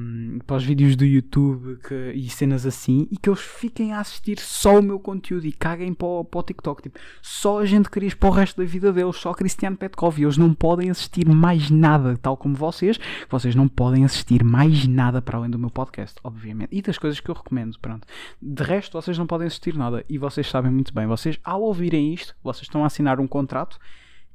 para 0.45 0.55
os 0.55 0.63
vídeos 0.63 0.95
do 0.95 1.05
YouTube 1.05 1.77
que, 1.77 2.11
e 2.13 2.29
cenas 2.29 2.65
assim, 2.65 3.07
e 3.11 3.17
que 3.17 3.29
eles 3.29 3.41
fiquem 3.41 3.93
a 3.93 3.99
assistir 3.99 4.39
só 4.39 4.79
o 4.79 4.83
meu 4.83 4.99
conteúdo 4.99 5.45
e 5.45 5.51
caguem 5.51 5.93
para 5.93 6.07
o, 6.07 6.23
para 6.23 6.39
o 6.39 6.43
TikTok. 6.43 6.83
Tipo, 6.83 6.99
só 7.21 7.59
a 7.59 7.65
gente 7.65 7.89
queria 7.89 8.09
para 8.15 8.29
o 8.29 8.31
resto 8.31 8.57
da 8.57 8.65
vida 8.65 8.91
deles, 8.91 9.17
só 9.17 9.33
Cristiano 9.33 9.77
Petkov, 9.77 10.19
e 10.19 10.23
eles 10.23 10.37
não 10.37 10.53
podem 10.53 10.89
assistir 10.89 11.27
mais 11.27 11.69
nada, 11.69 12.17
tal 12.17 12.37
como 12.37 12.55
vocês, 12.55 12.99
vocês 13.29 13.55
não 13.55 13.67
podem 13.67 14.03
assistir 14.03 14.43
mais 14.43 14.87
nada 14.87 15.21
para 15.21 15.37
além 15.37 15.49
do 15.49 15.59
meu 15.59 15.69
podcast, 15.69 16.17
obviamente, 16.23 16.69
e 16.71 16.81
das 16.81 16.97
coisas 16.97 17.19
que 17.19 17.29
eu 17.29 17.35
recomendo, 17.35 17.77
pronto. 17.79 18.07
De 18.41 18.63
resto, 18.63 18.99
vocês 18.99 19.17
não 19.17 19.27
podem 19.27 19.47
assistir 19.47 19.75
nada, 19.75 20.03
e 20.09 20.17
vocês 20.17 20.47
sabem 20.49 20.71
muito 20.71 20.93
bem, 20.93 21.05
vocês, 21.05 21.39
ao 21.43 21.61
ouvirem 21.61 22.13
isto, 22.13 22.35
vocês 22.43 22.63
estão 22.63 22.83
a 22.83 22.87
assinar 22.87 23.19
um 23.19 23.27
contrato 23.27 23.77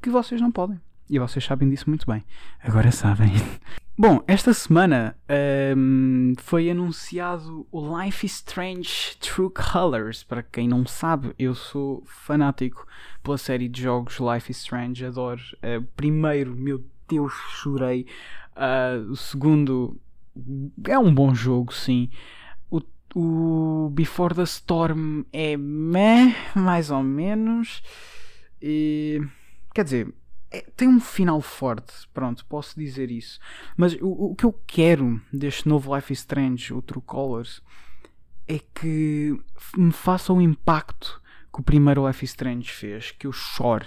que 0.00 0.10
vocês 0.10 0.40
não 0.40 0.52
podem. 0.52 0.80
E 1.08 1.18
vocês 1.18 1.44
sabem 1.44 1.68
disso 1.68 1.88
muito 1.88 2.06
bem. 2.06 2.24
Agora 2.62 2.90
sabem. 2.90 3.30
Bom, 3.96 4.24
esta 4.26 4.52
semana 4.52 5.16
um, 5.76 6.32
foi 6.38 6.68
anunciado 6.68 7.64
o 7.70 7.96
Life 7.96 8.26
is 8.26 8.32
Strange 8.32 9.16
True 9.20 9.48
Colors. 9.48 10.24
Para 10.24 10.42
quem 10.42 10.66
não 10.66 10.84
sabe, 10.84 11.32
eu 11.38 11.54
sou 11.54 12.02
fanático 12.04 12.88
pela 13.22 13.38
série 13.38 13.68
de 13.68 13.82
jogos 13.82 14.18
Life 14.18 14.50
is 14.50 14.58
Strange. 14.58 15.06
Adoro. 15.06 15.40
Uh, 15.58 15.80
primeiro, 15.94 16.56
meu 16.56 16.84
Deus, 17.08 17.32
chorei. 17.50 18.04
Uh, 18.56 19.12
o 19.12 19.16
segundo, 19.16 19.96
é 20.88 20.98
um 20.98 21.14
bom 21.14 21.32
jogo, 21.32 21.72
sim. 21.72 22.10
O, 22.68 22.80
o 23.14 23.90
Before 23.90 24.34
the 24.34 24.42
Storm 24.42 25.22
é 25.32 25.56
meh, 25.56 26.34
mais 26.56 26.90
ou 26.90 27.04
menos. 27.04 27.80
E, 28.60 29.22
quer 29.72 29.84
dizer, 29.84 30.12
é, 30.54 30.60
tem 30.76 30.86
um 30.86 31.00
final 31.00 31.40
forte, 31.40 31.92
pronto, 32.12 32.46
posso 32.46 32.78
dizer 32.78 33.10
isso. 33.10 33.40
Mas 33.76 33.94
o, 34.00 34.30
o, 34.30 34.34
que 34.36 34.44
eu 34.44 34.52
quero 34.66 35.20
deste 35.32 35.68
novo 35.68 35.94
Life 35.94 36.12
is 36.12 36.20
Strange, 36.20 36.72
o 36.72 36.80
True 36.80 37.02
Colors, 37.04 37.60
é 38.46 38.60
que 38.72 39.36
me 39.76 39.92
faça 39.92 40.32
o 40.32 40.40
impacto 40.40 41.20
que 41.52 41.60
o 41.60 41.64
primeiro 41.64 42.06
Life 42.06 42.24
is 42.24 42.30
Strange 42.30 42.70
fez, 42.70 43.10
que 43.10 43.26
eu 43.26 43.32
chore. 43.32 43.86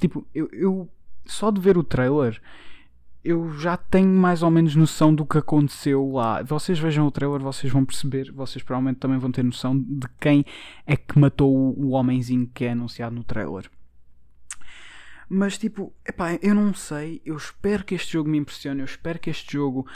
Tipo, 0.00 0.26
eu, 0.34 0.48
eu 0.52 0.90
só 1.24 1.50
de 1.50 1.60
ver 1.60 1.78
o 1.78 1.84
trailer 1.84 2.40
eu 3.24 3.56
já 3.56 3.76
tenho 3.76 4.08
mais 4.08 4.42
ou 4.42 4.50
menos 4.50 4.74
noção 4.74 5.14
do 5.14 5.24
que 5.24 5.38
aconteceu 5.38 6.10
lá. 6.10 6.42
Vocês 6.42 6.76
vejam 6.76 7.06
o 7.06 7.10
trailer, 7.10 7.40
vocês 7.40 7.72
vão 7.72 7.84
perceber, 7.84 8.32
vocês 8.32 8.64
provavelmente 8.64 8.98
também 8.98 9.16
vão 9.16 9.30
ter 9.30 9.44
noção 9.44 9.78
de 9.78 10.08
quem 10.20 10.44
é 10.84 10.96
que 10.96 11.16
matou 11.16 11.54
o 11.78 11.90
homenzinho 11.90 12.50
que 12.52 12.64
é 12.64 12.72
anunciado 12.72 13.14
no 13.14 13.22
trailer. 13.22 13.70
Mas 15.34 15.56
tipo, 15.56 15.94
epá, 16.06 16.38
eu 16.42 16.54
não 16.54 16.74
sei. 16.74 17.22
Eu 17.24 17.34
espero 17.38 17.84
que 17.84 17.94
este 17.94 18.12
jogo 18.12 18.28
me 18.28 18.36
impressione. 18.36 18.80
Eu 18.80 18.84
espero 18.84 19.18
que 19.18 19.30
este 19.30 19.54
jogo 19.54 19.86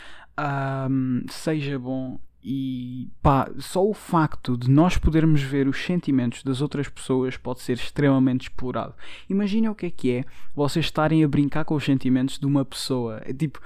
um, 0.90 1.26
seja 1.28 1.78
bom. 1.78 2.19
E 2.43 3.11
pá, 3.21 3.50
só 3.59 3.87
o 3.87 3.93
facto 3.93 4.57
de 4.57 4.71
nós 4.71 4.97
podermos 4.97 5.43
ver 5.43 5.69
os 5.69 5.85
sentimentos 5.85 6.43
das 6.43 6.62
outras 6.62 6.88
pessoas 6.88 7.37
pode 7.37 7.61
ser 7.61 7.75
extremamente 7.75 8.49
explorado. 8.49 8.95
Imaginem 9.28 9.69
o 9.69 9.75
que 9.75 9.85
é 9.85 9.90
que 9.90 10.11
é 10.11 10.25
vocês 10.55 10.87
estarem 10.87 11.23
a 11.23 11.28
brincar 11.28 11.66
com 11.66 11.75
os 11.75 11.85
sentimentos 11.85 12.38
de 12.38 12.47
uma 12.47 12.64
pessoa. 12.64 13.21
É 13.23 13.35
tipo, 13.35 13.61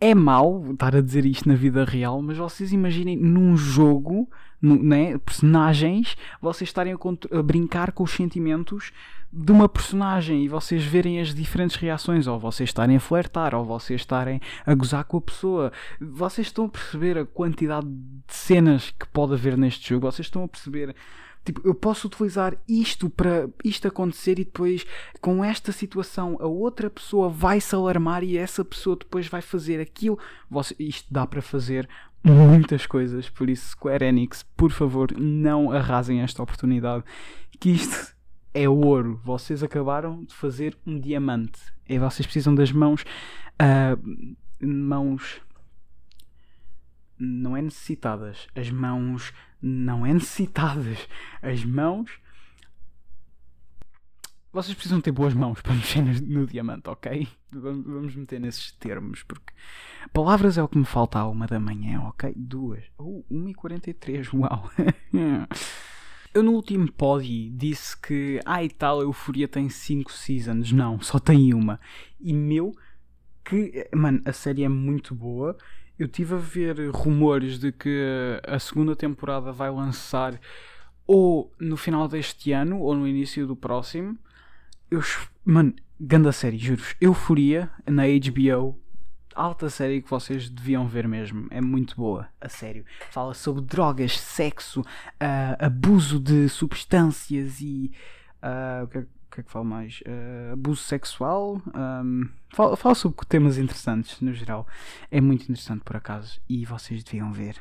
é 0.00 0.16
mau 0.16 0.72
estar 0.72 0.96
a 0.96 1.00
dizer 1.00 1.24
isto 1.24 1.48
na 1.48 1.54
vida 1.54 1.84
real, 1.84 2.20
mas 2.20 2.38
vocês 2.38 2.72
imaginem 2.72 3.16
num 3.16 3.56
jogo, 3.56 4.28
né, 4.64 5.18
personagens, 5.18 6.16
vocês 6.40 6.68
estarem 6.68 6.92
a, 6.92 7.38
a, 7.38 7.42
brincar 7.42 7.92
com 7.92 8.02
os 8.02 8.12
sentimentos 8.12 8.92
de 9.32 9.52
uma 9.52 9.68
personagem 9.68 10.44
e 10.44 10.48
vocês 10.48 10.84
verem 10.84 11.20
as 11.20 11.34
diferentes 11.34 11.76
reações, 11.76 12.26
ou 12.26 12.38
vocês 12.38 12.70
estarem 12.70 12.96
a 12.96 13.00
flertar, 13.00 13.54
ou 13.54 13.64
vocês 13.64 14.00
estarem 14.00 14.40
a 14.64 14.74
gozar 14.74 15.04
com 15.04 15.18
a 15.18 15.20
pessoa. 15.20 15.72
Vocês 16.00 16.46
estão 16.46 16.66
a 16.66 16.68
perceber 16.68 17.18
a 17.18 17.26
quantidade 17.26 17.86
de 17.86 18.34
cenas 18.34 18.90
que 18.98 19.06
pode 19.08 19.34
haver 19.34 19.56
neste 19.56 19.88
jogo, 19.88 20.10
vocês 20.10 20.26
estão 20.26 20.44
a 20.44 20.48
perceber 20.48 20.94
Tipo, 21.44 21.60
eu 21.62 21.74
posso 21.74 22.06
utilizar 22.06 22.56
isto 22.66 23.10
para 23.10 23.48
isto 23.62 23.86
acontecer 23.86 24.38
e 24.38 24.44
depois, 24.44 24.86
com 25.20 25.44
esta 25.44 25.72
situação, 25.72 26.38
a 26.40 26.46
outra 26.46 26.88
pessoa 26.88 27.28
vai 27.28 27.60
se 27.60 27.74
alarmar 27.74 28.24
e 28.24 28.38
essa 28.38 28.64
pessoa 28.64 28.96
depois 28.96 29.28
vai 29.28 29.42
fazer 29.42 29.78
aquilo. 29.78 30.18
Você, 30.50 30.74
isto 30.78 31.12
dá 31.12 31.26
para 31.26 31.42
fazer 31.42 31.86
muitas 32.24 32.86
coisas, 32.86 33.28
por 33.28 33.50
isso, 33.50 33.70
Square 33.70 34.04
Enix, 34.04 34.42
por 34.56 34.70
favor, 34.70 35.12
não 35.18 35.70
arrasem 35.70 36.22
esta 36.22 36.42
oportunidade. 36.42 37.04
Que 37.60 37.70
isto 37.70 38.14
é 38.54 38.68
ouro. 38.68 39.20
Vocês 39.24 39.62
acabaram 39.62 40.24
de 40.24 40.34
fazer 40.34 40.76
um 40.86 40.98
diamante. 40.98 41.60
E 41.88 41.98
vocês 41.98 42.26
precisam 42.26 42.54
das 42.54 42.72
mãos. 42.72 43.04
Uh, 43.60 44.66
mãos. 44.66 45.40
Não 47.18 47.56
é 47.56 47.62
necessitadas. 47.62 48.46
As 48.54 48.70
mãos 48.70 49.32
não 49.60 50.06
é 50.06 50.12
necessitadas. 50.12 51.08
As 51.42 51.64
mãos. 51.64 52.10
Vocês 54.54 54.74
precisam 54.74 55.00
ter 55.00 55.10
boas 55.10 55.34
mãos 55.34 55.60
para 55.60 55.74
mexer 55.76 56.02
no, 56.22 56.46
diamante, 56.46 56.88
ok? 56.88 57.26
Vamos 57.52 58.14
meter 58.14 58.40
nesses 58.40 58.70
termos, 58.72 59.22
porque 59.24 59.52
palavras 60.12 60.56
é 60.56 60.62
o 60.62 60.68
que 60.68 60.78
me 60.78 60.84
falta 60.84 61.18
à 61.18 61.28
uma 61.28 61.46
da 61.46 61.58
manhã, 61.58 62.00
ok? 62.02 62.32
Duas. 62.36 62.84
Oh, 62.96 63.24
1h43, 63.30 64.32
uau! 64.32 64.70
Eu 66.32 66.42
no 66.42 66.52
último 66.52 66.90
pod 66.90 67.50
disse 67.50 67.96
que, 68.00 68.40
ah 68.44 68.62
e 68.62 68.68
tal, 68.68 69.00
a 69.00 69.04
Euforia 69.04 69.46
tem 69.46 69.68
5 69.68 70.10
seasons. 70.10 70.72
Não, 70.72 71.00
só 71.00 71.18
tem 71.20 71.54
uma. 71.54 71.78
E 72.20 72.32
meu, 72.32 72.72
que, 73.44 73.88
mano, 73.94 74.20
a 74.24 74.32
série 74.32 74.64
é 74.64 74.68
muito 74.68 75.14
boa 75.14 75.56
eu 75.98 76.08
tive 76.08 76.34
a 76.34 76.38
ver 76.38 76.90
rumores 76.90 77.58
de 77.58 77.70
que 77.70 78.40
a 78.44 78.58
segunda 78.58 78.96
temporada 78.96 79.52
vai 79.52 79.70
lançar 79.70 80.40
ou 81.06 81.52
no 81.58 81.76
final 81.76 82.08
deste 82.08 82.50
ano 82.52 82.80
ou 82.80 82.96
no 82.96 83.06
início 83.06 83.46
do 83.46 83.54
próximo. 83.54 84.18
Eu, 84.90 85.00
mano, 85.44 85.74
ganda 86.00 86.32
série, 86.32 86.58
juros. 86.58 86.94
Euforia 87.00 87.70
na 87.86 88.04
HBO. 88.04 88.78
Alta 89.34 89.68
série 89.68 90.00
que 90.00 90.08
vocês 90.08 90.48
deviam 90.48 90.86
ver 90.86 91.08
mesmo. 91.08 91.48
É 91.50 91.60
muito 91.60 91.96
boa, 91.96 92.28
a 92.40 92.48
sério. 92.48 92.84
Fala 93.10 93.34
sobre 93.34 93.62
drogas, 93.62 94.18
sexo, 94.18 94.80
uh, 94.80 95.56
abuso 95.58 96.20
de 96.20 96.48
substâncias 96.48 97.60
e. 97.60 97.90
Uh, 98.38 99.04
que 99.34 99.40
é 99.40 99.42
que 99.42 99.50
falo 99.50 99.64
mais? 99.64 100.00
Uh, 100.02 100.52
abuso 100.52 100.82
sexual. 100.82 101.60
Um, 101.74 102.28
fala, 102.50 102.76
fala, 102.76 102.94
sobre 102.94 103.26
temas 103.26 103.58
interessantes, 103.58 104.20
no 104.20 104.32
geral. 104.32 104.66
É 105.10 105.20
muito 105.20 105.42
interessante, 105.42 105.82
por 105.82 105.96
acaso. 105.96 106.40
E 106.48 106.64
vocês 106.64 107.02
deviam 107.02 107.32
ver. 107.32 107.60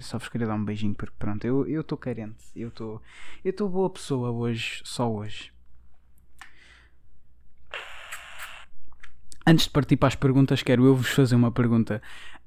Só 0.00 0.18
vos 0.18 0.28
queria 0.28 0.46
dar 0.46 0.54
um 0.54 0.64
beijinho, 0.64 0.94
porque 0.94 1.14
pronto, 1.18 1.46
eu 1.46 1.80
estou 1.80 1.96
carente. 1.96 2.44
Eu 2.54 2.68
estou 2.68 3.00
eu 3.44 3.68
boa 3.68 3.88
pessoa 3.88 4.30
hoje, 4.30 4.82
só 4.84 5.10
hoje. 5.10 5.52
Antes 9.48 9.64
de 9.64 9.70
partir 9.70 9.96
para 9.96 10.08
as 10.08 10.14
perguntas, 10.14 10.62
quero 10.62 10.84
eu 10.84 10.94
vos 10.94 11.08
fazer 11.08 11.34
uma 11.34 11.50
pergunta. 11.50 12.02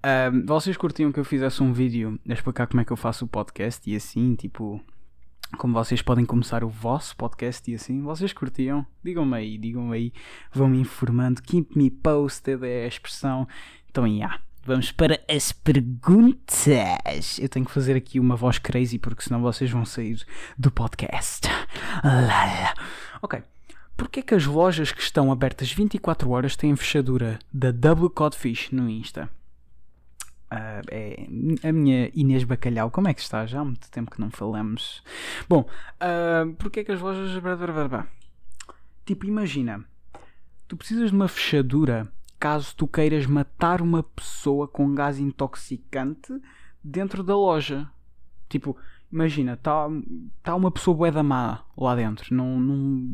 Uh, 0.05 0.45
vocês 0.45 0.77
curtiam 0.77 1.11
que 1.11 1.19
eu 1.19 1.25
fizesse 1.25 1.63
um 1.63 1.73
vídeo 1.73 2.19
a 2.29 2.31
explicar 2.31 2.67
como 2.67 2.79
é 2.79 2.85
que 2.85 2.93
eu 2.93 2.95
faço 2.95 3.25
o 3.25 3.27
podcast 3.27 3.89
e 3.89 3.95
assim, 3.95 4.35
tipo, 4.35 4.79
como 5.57 5.73
vocês 5.73 5.99
podem 6.03 6.25
começar 6.25 6.63
o 6.63 6.69
vosso 6.69 7.17
podcast 7.17 7.71
e 7.71 7.73
assim, 7.73 8.03
vocês 8.03 8.33
curtiam? 8.33 8.85
Digam-me 9.03 9.35
aí, 9.35 9.57
digam-me 9.57 9.95
aí, 9.95 10.13
vão-me 10.53 10.79
informando, 10.79 11.41
keep 11.41 11.75
me 11.75 11.89
posted 11.89 12.63
é 12.63 12.83
a 12.85 12.87
expressão. 12.87 13.47
Então, 13.89 14.05
yeah, 14.05 14.39
vamos 14.63 14.91
para 14.91 15.19
as 15.27 15.51
perguntas. 15.51 16.67
Eu 17.39 17.49
tenho 17.49 17.65
que 17.65 17.71
fazer 17.71 17.95
aqui 17.95 18.19
uma 18.19 18.35
voz 18.35 18.59
crazy 18.59 18.99
porque 18.99 19.23
senão 19.23 19.41
vocês 19.41 19.71
vão 19.71 19.85
sair 19.85 20.23
do 20.55 20.69
podcast. 20.69 21.47
Ok. 23.23 23.41
Porquê 23.95 24.21
que 24.21 24.33
as 24.33 24.45
lojas 24.45 24.91
que 24.91 25.01
estão 25.01 25.31
abertas 25.31 25.71
24 25.71 26.29
horas 26.29 26.55
têm 26.55 26.75
fechadura 26.75 27.39
da 27.53 27.71
W 27.71 28.09
Codfish 28.09 28.71
no 28.71 28.89
Insta? 28.89 29.29
Uh, 30.51 30.83
é 30.89 31.27
a 31.67 31.71
minha 31.71 32.11
Inês 32.13 32.43
Bacalhau, 32.43 32.91
como 32.91 33.07
é 33.07 33.13
que 33.13 33.21
está? 33.21 33.45
Já 33.45 33.61
há 33.61 33.63
muito 33.63 33.89
tempo 33.89 34.11
que 34.11 34.19
não 34.19 34.29
falamos. 34.29 35.01
Bom, 35.47 35.61
uh, 35.61 36.53
porque 36.55 36.81
é 36.81 36.83
que 36.83 36.91
as 36.91 36.99
lojas. 36.99 37.31
Tipo, 39.05 39.25
imagina, 39.25 39.85
tu 40.67 40.75
precisas 40.75 41.09
de 41.09 41.15
uma 41.15 41.29
fechadura 41.29 42.11
caso 42.41 42.75
tu 42.75 42.87
queiras 42.87 43.27
matar 43.27 43.81
uma 43.81 44.01
pessoa 44.01 44.67
com 44.67 44.93
gás 44.95 45.19
intoxicante 45.19 46.33
dentro 46.83 47.23
da 47.23 47.35
loja. 47.35 47.87
Tipo, 48.49 48.75
imagina, 49.11 49.53
está 49.53 49.87
tá 50.41 50.55
uma 50.55 50.71
pessoa 50.71 50.95
bué 50.95 51.11
da 51.11 51.21
má 51.21 51.63
lá 51.77 51.95
dentro. 51.95 52.33
Não, 52.33 52.59
não, 52.59 53.13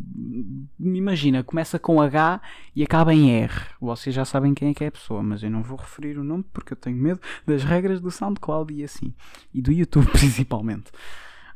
imagina, 0.80 1.44
começa 1.44 1.80
com 1.80 2.01
H 2.01 2.42
e 2.75 2.84
acaba 2.84 3.13
em 3.13 3.32
R. 3.32 3.54
Vocês 3.82 4.16
já 4.16 4.24
sabem 4.24 4.54
quem 4.54 4.70
é 4.70 4.74
que 4.74 4.84
é 4.84 4.88
a 4.88 4.92
pessoa, 4.92 5.24
mas 5.24 5.42
eu 5.44 5.50
não 5.50 5.63
vou 5.63 5.77
referir 5.77 6.18
o 6.18 6.24
nome 6.24 6.46
porque 6.54 6.74
eu 6.74 6.77
tenho 6.77 6.98
medo 6.98 7.20
das 7.46 7.63
regras 7.63 8.00
do 8.00 8.12
SoundCloud 8.12 8.74
e 8.74 8.84
assim. 8.84 9.13
E 9.54 9.62
do 9.62 9.72
YouTube 9.72 10.08
principalmente. 10.13 10.92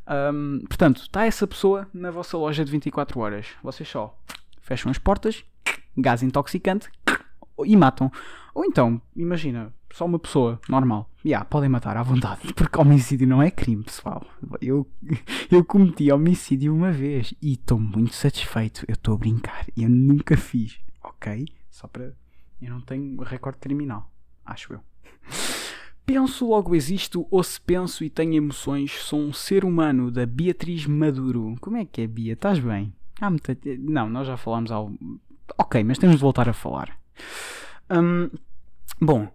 Um, 0.07 0.61
portanto, 0.67 1.03
está 1.03 1.25
essa 1.25 1.45
pessoa 1.47 1.87
na 1.93 2.11
vossa 2.11 2.37
loja 2.37 2.65
de 2.65 2.71
24 2.71 3.19
horas. 3.19 3.47
Vocês 3.63 3.87
só 3.87 4.17
fecham 4.61 4.89
as 4.89 4.97
portas, 4.97 5.43
gás 5.95 6.23
intoxicante 6.23 6.89
e 7.63 7.77
matam. 7.77 8.11
Ou 8.53 8.65
então, 8.65 9.01
imagina, 9.15 9.73
só 9.93 10.05
uma 10.05 10.19
pessoa 10.19 10.59
normal. 10.67 11.09
Yeah, 11.23 11.45
podem 11.45 11.69
matar 11.69 11.97
à 11.97 12.03
vontade, 12.03 12.53
porque 12.55 12.79
homicídio 12.79 13.27
não 13.27 13.41
é 13.41 13.51
crime, 13.51 13.83
pessoal. 13.83 14.25
Eu, 14.61 14.87
eu 15.51 15.63
cometi 15.63 16.11
homicídio 16.11 16.73
uma 16.73 16.91
vez 16.91 17.33
e 17.41 17.53
estou 17.53 17.79
muito 17.79 18.13
satisfeito. 18.13 18.85
Eu 18.87 18.93
estou 18.93 19.15
a 19.15 19.17
brincar. 19.17 19.65
Eu 19.77 19.89
nunca 19.89 20.35
fiz, 20.35 20.79
ok? 21.03 21.45
Só 21.69 21.87
para. 21.87 22.13
Eu 22.61 22.69
não 22.69 22.81
tenho 22.81 23.21
recorde 23.21 23.59
criminal, 23.59 24.11
acho 24.45 24.73
eu. 24.73 24.79
Penso 26.05 26.49
logo 26.49 26.75
existo, 26.75 27.25
ou 27.29 27.43
se 27.43 27.61
penso 27.61 28.03
e 28.03 28.09
tenho 28.09 28.33
emoções, 28.33 28.91
sou 28.91 29.19
um 29.19 29.31
ser 29.31 29.63
humano 29.63 30.11
da 30.11 30.25
Beatriz 30.25 30.85
Maduro. 30.85 31.55
Como 31.61 31.77
é 31.77 31.85
que 31.85 32.01
é, 32.01 32.07
Bia? 32.07 32.33
Estás 32.33 32.59
bem? 32.59 32.93
Ah, 33.21 33.29
muita... 33.29 33.55
Não, 33.79 34.09
nós 34.09 34.27
já 34.27 34.35
falámos 34.35 34.71
ao. 34.71 34.91
Ok, 35.57 35.81
mas 35.83 35.99
temos 35.99 36.17
de 36.17 36.21
voltar 36.21 36.49
a 36.49 36.53
falar. 36.53 36.97
Um, 37.89 38.29
bom, 38.99 39.31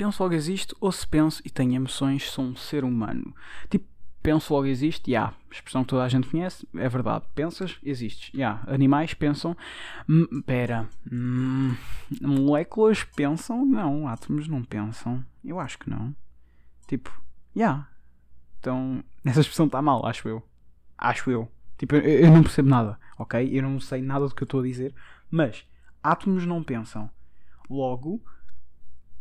penso 0.00 0.22
logo 0.22 0.34
existe, 0.34 0.74
ou 0.80 0.90
se 0.90 1.06
penso 1.06 1.42
e 1.44 1.50
tenho 1.50 1.74
emoções, 1.74 2.30
sou 2.30 2.42
um 2.42 2.56
ser 2.56 2.84
humano. 2.84 3.34
Tipo, 3.68 3.84
penso 4.22 4.54
logo 4.54 4.66
existe, 4.66 5.10
já, 5.10 5.18
yeah, 5.18 5.36
expressão 5.52 5.82
que 5.82 5.90
toda 5.90 6.02
a 6.02 6.08
gente 6.08 6.26
conhece, 6.26 6.66
é 6.74 6.88
verdade. 6.88 7.26
Pensas, 7.34 7.78
existes, 7.82 8.30
já. 8.32 8.38
Yeah. 8.38 8.74
Animais 8.74 9.12
pensam, 9.12 9.54
pera, 10.46 10.88
hum, 11.12 11.76
moléculas 12.18 13.04
pensam, 13.04 13.66
não, 13.66 14.08
átomos 14.08 14.48
não 14.48 14.64
pensam. 14.64 15.22
Eu 15.44 15.60
acho 15.60 15.78
que 15.78 15.90
não. 15.90 16.16
Tipo, 16.86 17.10
já. 17.54 17.60
Yeah. 17.60 17.88
Então, 18.58 19.04
essa 19.22 19.40
expressão 19.40 19.66
está 19.66 19.82
mal, 19.82 20.06
acho 20.06 20.26
eu. 20.30 20.42
Acho 20.96 21.30
eu. 21.30 21.46
Tipo, 21.76 21.96
eu, 21.96 22.24
eu 22.24 22.30
não 22.30 22.42
percebo 22.42 22.70
nada, 22.70 22.98
ok? 23.18 23.50
Eu 23.52 23.62
não 23.62 23.78
sei 23.78 24.00
nada 24.00 24.26
do 24.26 24.34
que 24.34 24.42
eu 24.42 24.46
estou 24.46 24.60
a 24.60 24.64
dizer, 24.64 24.94
mas 25.30 25.66
átomos 26.02 26.46
não 26.46 26.62
pensam. 26.62 27.10
Logo, 27.68 28.22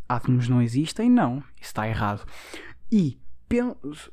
átomos 0.09 0.49
não 0.49 0.61
existem? 0.61 1.09
Não, 1.09 1.37
isso 1.55 1.69
está 1.69 1.87
errado. 1.87 2.25
E 2.91 3.17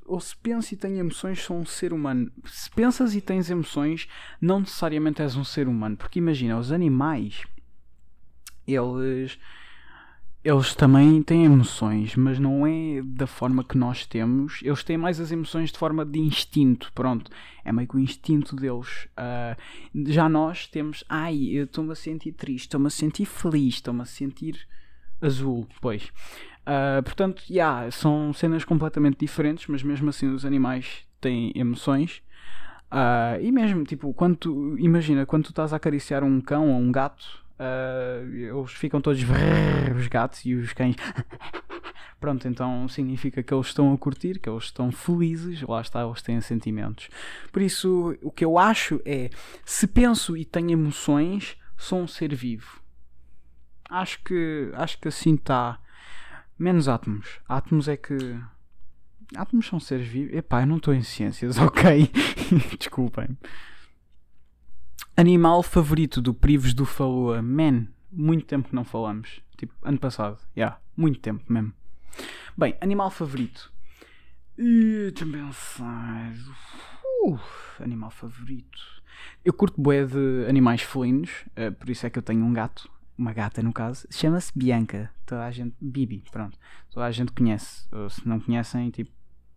ou 0.06 0.18
se 0.18 0.34
pensa 0.36 0.72
e 0.72 0.76
tem 0.78 0.98
emoções, 0.98 1.42
sou 1.42 1.58
um 1.58 1.66
ser 1.66 1.92
humano. 1.92 2.30
Se 2.46 2.70
pensas 2.70 3.14
e 3.14 3.20
tens 3.20 3.50
emoções, 3.50 4.08
não 4.40 4.60
necessariamente 4.60 5.20
és 5.20 5.36
um 5.36 5.44
ser 5.44 5.68
humano. 5.68 5.96
Porque 5.96 6.18
imagina, 6.18 6.58
os 6.58 6.72
animais, 6.72 7.42
eles 8.66 9.38
eles 10.42 10.76
também 10.76 11.24
têm 11.24 11.44
emoções, 11.44 12.14
mas 12.14 12.38
não 12.38 12.64
é 12.64 13.02
da 13.02 13.26
forma 13.26 13.64
que 13.64 13.76
nós 13.76 14.06
temos. 14.06 14.60
Eles 14.62 14.84
têm 14.84 14.96
mais 14.96 15.18
as 15.18 15.32
emoções 15.32 15.72
de 15.72 15.78
forma 15.78 16.04
de 16.04 16.20
instinto, 16.20 16.92
pronto. 16.94 17.28
É 17.64 17.72
meio 17.72 17.88
que 17.88 17.96
o 17.96 17.98
instinto 17.98 18.54
deles. 18.54 19.08
Uh, 19.18 20.10
já 20.12 20.28
nós 20.28 20.68
temos, 20.68 21.02
ai, 21.08 21.48
eu 21.48 21.64
estou-me 21.64 21.90
a 21.90 21.96
sentir 21.96 22.30
triste, 22.30 22.66
estou-me 22.66 22.86
a 22.86 22.90
sentir 22.90 23.26
feliz, 23.26 23.74
estou-me 23.74 24.02
a 24.02 24.04
sentir 24.04 24.68
azul, 25.20 25.66
pois. 25.80 26.12
Uh, 26.62 27.02
portanto, 27.02 27.42
yeah, 27.48 27.90
são 27.90 28.32
cenas 28.32 28.64
completamente 28.64 29.18
diferentes, 29.18 29.66
mas 29.68 29.82
mesmo 29.82 30.10
assim 30.10 30.28
os 30.28 30.44
animais 30.44 31.06
têm 31.20 31.52
emoções. 31.54 32.22
Uh, 32.90 33.40
e 33.40 33.50
mesmo, 33.52 33.84
tipo, 33.84 34.12
quando 34.14 34.36
tu, 34.36 34.78
imagina, 34.78 35.26
quando 35.26 35.44
tu 35.44 35.50
estás 35.50 35.72
a 35.72 35.76
acariciar 35.76 36.24
um 36.24 36.40
cão 36.40 36.70
ou 36.70 36.80
um 36.80 36.90
gato, 36.90 37.46
Uh, 37.58 38.58
eles 38.58 38.72
ficam 38.72 39.00
todos 39.00 39.22
os 39.96 40.08
gatos 40.08 40.44
e 40.44 40.54
os 40.54 40.72
cães. 40.72 40.96
Pronto, 42.20 42.48
então 42.48 42.88
significa 42.88 43.42
que 43.42 43.52
eles 43.52 43.66
estão 43.66 43.92
a 43.92 43.98
curtir, 43.98 44.38
que 44.38 44.48
eles 44.48 44.64
estão 44.64 44.90
felizes, 44.90 45.62
lá 45.62 45.80
está, 45.80 46.04
eles 46.04 46.22
têm 46.22 46.40
sentimentos. 46.40 47.08
Por 47.52 47.62
isso, 47.62 48.16
o 48.22 48.30
que 48.30 48.44
eu 48.44 48.58
acho 48.58 49.00
é: 49.04 49.30
se 49.64 49.86
penso 49.86 50.36
e 50.36 50.44
tenho 50.44 50.72
emoções, 50.72 51.56
sou 51.76 52.00
um 52.00 52.06
ser 52.06 52.34
vivo. 52.34 52.80
Acho 53.88 54.22
que, 54.22 54.70
acho 54.74 54.98
que 54.98 55.08
assim 55.08 55.34
está. 55.34 55.78
Menos 56.58 56.88
átomos. 56.88 57.40
Átomos 57.48 57.88
é 57.88 57.96
que. 57.96 58.16
Átomos 59.36 59.66
são 59.66 59.78
seres 59.78 60.06
vivos. 60.06 60.34
Epá, 60.34 60.62
eu 60.62 60.66
não 60.66 60.76
estou 60.76 60.94
em 60.94 61.02
ciências, 61.02 61.58
ok? 61.58 62.10
Desculpem. 62.78 63.36
Animal 65.16 65.62
favorito 65.62 66.20
do 66.20 66.34
Prives 66.34 66.74
do 66.74 66.84
Falua? 66.84 67.40
Man, 67.40 67.86
muito 68.10 68.46
tempo 68.46 68.68
que 68.68 68.74
não 68.74 68.84
falamos. 68.84 69.40
Tipo, 69.56 69.74
ano 69.82 69.98
passado. 69.98 70.38
Já, 70.54 70.62
yeah, 70.62 70.80
muito 70.96 71.20
tempo 71.20 71.44
mesmo. 71.52 71.72
Bem, 72.56 72.76
animal 72.80 73.10
favorito. 73.10 73.72
Deixa-me 74.56 75.32
pensar. 75.32 76.32
Uh, 77.24 77.38
animal 77.80 78.10
favorito. 78.10 78.78
Eu 79.44 79.52
curto 79.52 79.80
bué 79.80 80.04
de 80.04 80.46
animais 80.48 80.82
felinos, 80.82 81.30
uh, 81.50 81.72
por 81.72 81.88
isso 81.90 82.06
é 82.06 82.10
que 82.10 82.18
eu 82.18 82.22
tenho 82.22 82.44
um 82.44 82.52
gato. 82.52 82.90
Uma 83.18 83.32
gata, 83.32 83.62
no 83.62 83.72
caso. 83.72 84.06
Chama-se 84.10 84.52
Bianca. 84.54 85.10
Toda 85.24 85.44
a 85.44 85.50
gente. 85.50 85.74
Bibi, 85.80 86.24
pronto. 86.30 86.58
Toda 86.90 87.06
a 87.06 87.10
gente 87.10 87.32
conhece. 87.32 87.86
Ou 87.92 88.10
se 88.10 88.26
não 88.28 88.38
conhecem, 88.38 88.90
tipo, 88.90 89.10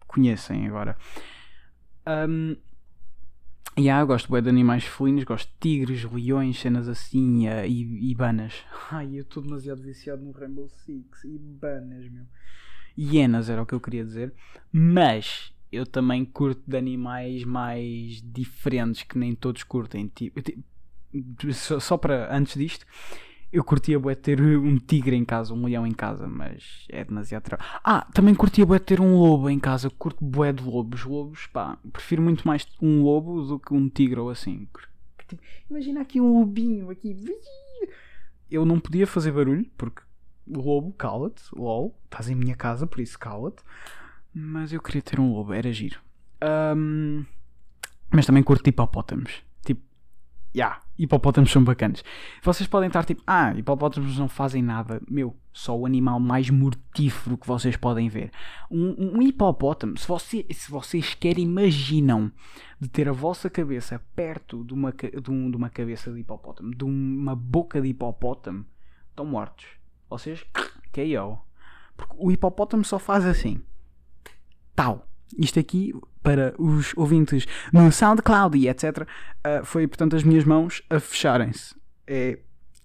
conhecem 0.07 0.67
agora. 0.67 0.97
Um, 2.07 2.55
e 3.77 3.83
yeah, 3.83 4.03
gosto 4.03 4.31
bem 4.31 4.41
de 4.41 4.49
animais 4.49 4.83
felinos, 4.83 5.23
gosto 5.23 5.47
de 5.47 5.57
tigres, 5.59 6.03
leões, 6.03 6.59
cenas 6.59 6.87
assim 6.87 7.47
uh, 7.47 7.65
e 7.65 8.11
ibanas. 8.11 8.53
Ai, 8.91 9.15
eu 9.15 9.21
estou 9.21 9.43
demasiado 9.43 9.81
viciado 9.81 10.21
no 10.21 10.31
Rainbow 10.31 10.67
Six. 10.67 11.23
Ibanas, 11.23 12.09
meu. 12.09 12.25
Hienas 12.97 13.49
era 13.49 13.61
o 13.61 13.65
que 13.65 13.73
eu 13.73 13.79
queria 13.79 14.03
dizer. 14.03 14.33
Mas 14.71 15.53
eu 15.71 15.85
também 15.85 16.25
curto 16.25 16.61
de 16.67 16.77
animais 16.77 17.43
mais 17.43 18.21
diferentes 18.21 19.03
que 19.03 19.17
nem 19.17 19.35
todos 19.35 19.63
curtem. 19.63 20.07
Tipo 20.07 20.41
só, 21.53 21.79
só 21.79 21.97
para 21.97 22.35
antes 22.35 22.55
disto, 22.55 22.85
eu 23.51 23.63
curtia 23.63 23.99
bué 23.99 24.13
ter 24.13 24.39
um 24.41 24.77
tigre 24.77 25.15
em 25.15 25.25
casa, 25.25 25.53
um 25.53 25.65
leão 25.65 25.85
em 25.85 25.91
casa, 25.91 26.27
mas 26.27 26.85
é 26.89 27.03
demasiado 27.03 27.43
trabalho. 27.43 27.69
Ah, 27.83 28.07
também 28.13 28.35
curtia 28.35 28.65
bué 28.65 28.77
ter 28.77 29.01
um 29.01 29.17
lobo 29.17 29.49
em 29.49 29.59
casa, 29.59 29.89
curto 29.89 30.23
bué 30.23 30.53
de 30.53 30.63
lobos. 30.63 31.03
Lobos, 31.03 31.47
pá, 31.47 31.77
prefiro 31.91 32.21
muito 32.21 32.47
mais 32.47 32.67
um 32.81 33.01
lobo 33.01 33.41
do 33.43 33.59
que 33.59 33.73
um 33.73 33.89
tigre 33.89 34.19
ou 34.19 34.29
assim. 34.29 34.67
Tipo, 35.27 35.41
imagina 35.69 36.01
aqui 36.01 36.21
um 36.21 36.39
lobinho, 36.39 36.89
aqui. 36.91 37.15
Eu 38.49 38.65
não 38.65 38.79
podia 38.79 39.07
fazer 39.07 39.31
barulho, 39.31 39.65
porque 39.77 40.01
lobo, 40.47 40.91
cala-te, 40.93 41.43
lol, 41.53 41.99
estás 42.05 42.29
em 42.29 42.35
minha 42.35 42.55
casa, 42.55 42.85
por 42.85 42.99
isso 42.99 43.17
cala-te. 43.17 43.63
Mas 44.33 44.71
eu 44.71 44.81
queria 44.81 45.01
ter 45.01 45.19
um 45.19 45.33
lobo, 45.33 45.53
era 45.53 45.71
giro. 45.71 45.99
Um, 46.75 47.25
mas 48.11 48.25
também 48.25 48.43
curto 48.43 48.67
hipopótamos 48.67 49.48
yeah, 50.55 50.79
hipopótamos 50.97 51.51
são 51.51 51.63
bacanas. 51.63 52.03
Vocês 52.43 52.67
podem 52.67 52.87
estar 52.87 53.05
tipo, 53.05 53.21
ah, 53.25 53.53
hipopótamos 53.55 54.17
não 54.17 54.27
fazem 54.27 54.61
nada. 54.61 55.01
Meu, 55.09 55.35
só 55.53 55.77
o 55.77 55.85
animal 55.85 56.19
mais 56.19 56.49
mortífero 56.49 57.37
que 57.37 57.47
vocês 57.47 57.75
podem 57.77 58.09
ver. 58.09 58.31
Um, 58.69 59.17
um 59.17 59.21
hipopótamo, 59.21 59.97
se, 59.97 60.07
você, 60.07 60.45
se 60.51 60.71
vocês 60.71 61.13
querem, 61.13 61.45
imaginam 61.45 62.31
de 62.79 62.87
ter 62.87 63.07
a 63.09 63.13
vossa 63.13 63.49
cabeça 63.49 64.01
perto 64.15 64.63
de 64.63 64.73
uma, 64.73 64.91
de, 64.91 65.31
um, 65.31 65.51
de 65.51 65.57
uma 65.57 65.69
cabeça 65.69 66.11
de 66.11 66.19
hipopótamo, 66.19 66.73
de 66.73 66.83
uma 66.83 67.35
boca 67.35 67.81
de 67.81 67.89
hipopótamo, 67.89 68.65
estão 69.09 69.25
mortos. 69.25 69.65
Vocês, 70.09 70.45
KO. 70.93 71.39
Porque 71.95 72.15
o 72.17 72.31
hipopótamo 72.31 72.83
só 72.85 72.97
faz 72.97 73.25
assim. 73.25 73.61
Tal. 74.75 75.08
Isto 75.37 75.59
aqui, 75.59 75.93
para 76.23 76.53
os 76.57 76.93
ouvintes 76.95 77.45
no 77.71 77.91
SoundCloud 77.91 78.57
e 78.57 78.67
etc., 78.67 79.01
uh, 79.01 79.65
foi, 79.65 79.87
portanto, 79.87 80.15
as 80.15 80.23
minhas 80.23 80.43
mãos 80.43 80.81
a 80.89 80.99
fecharem-se. 80.99 81.75
É... 82.07 82.39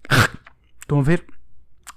Estão 0.81 0.99
a 0.99 1.03
ver? 1.03 1.25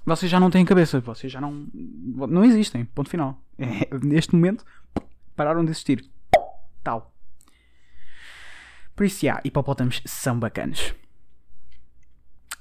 Vocês 0.05 0.31
já 0.31 0.39
não 0.39 0.49
têm 0.49 0.65
cabeça, 0.65 0.99
vocês 0.99 1.31
já 1.31 1.39
não. 1.39 1.67
Não 1.73 2.43
existem, 2.43 2.85
ponto 2.85 3.09
final. 3.09 3.41
É, 3.61 3.89
neste 4.01 4.33
momento, 4.33 4.63
pararam 5.35 5.65
de 5.65 5.71
existir. 5.71 6.09
Tal. 6.81 7.13
Por 8.95 9.05
isso, 9.05 9.25
já, 9.25 9.41
hipopótamos 9.43 10.01
são 10.05 10.39
bacanas. 10.39 10.95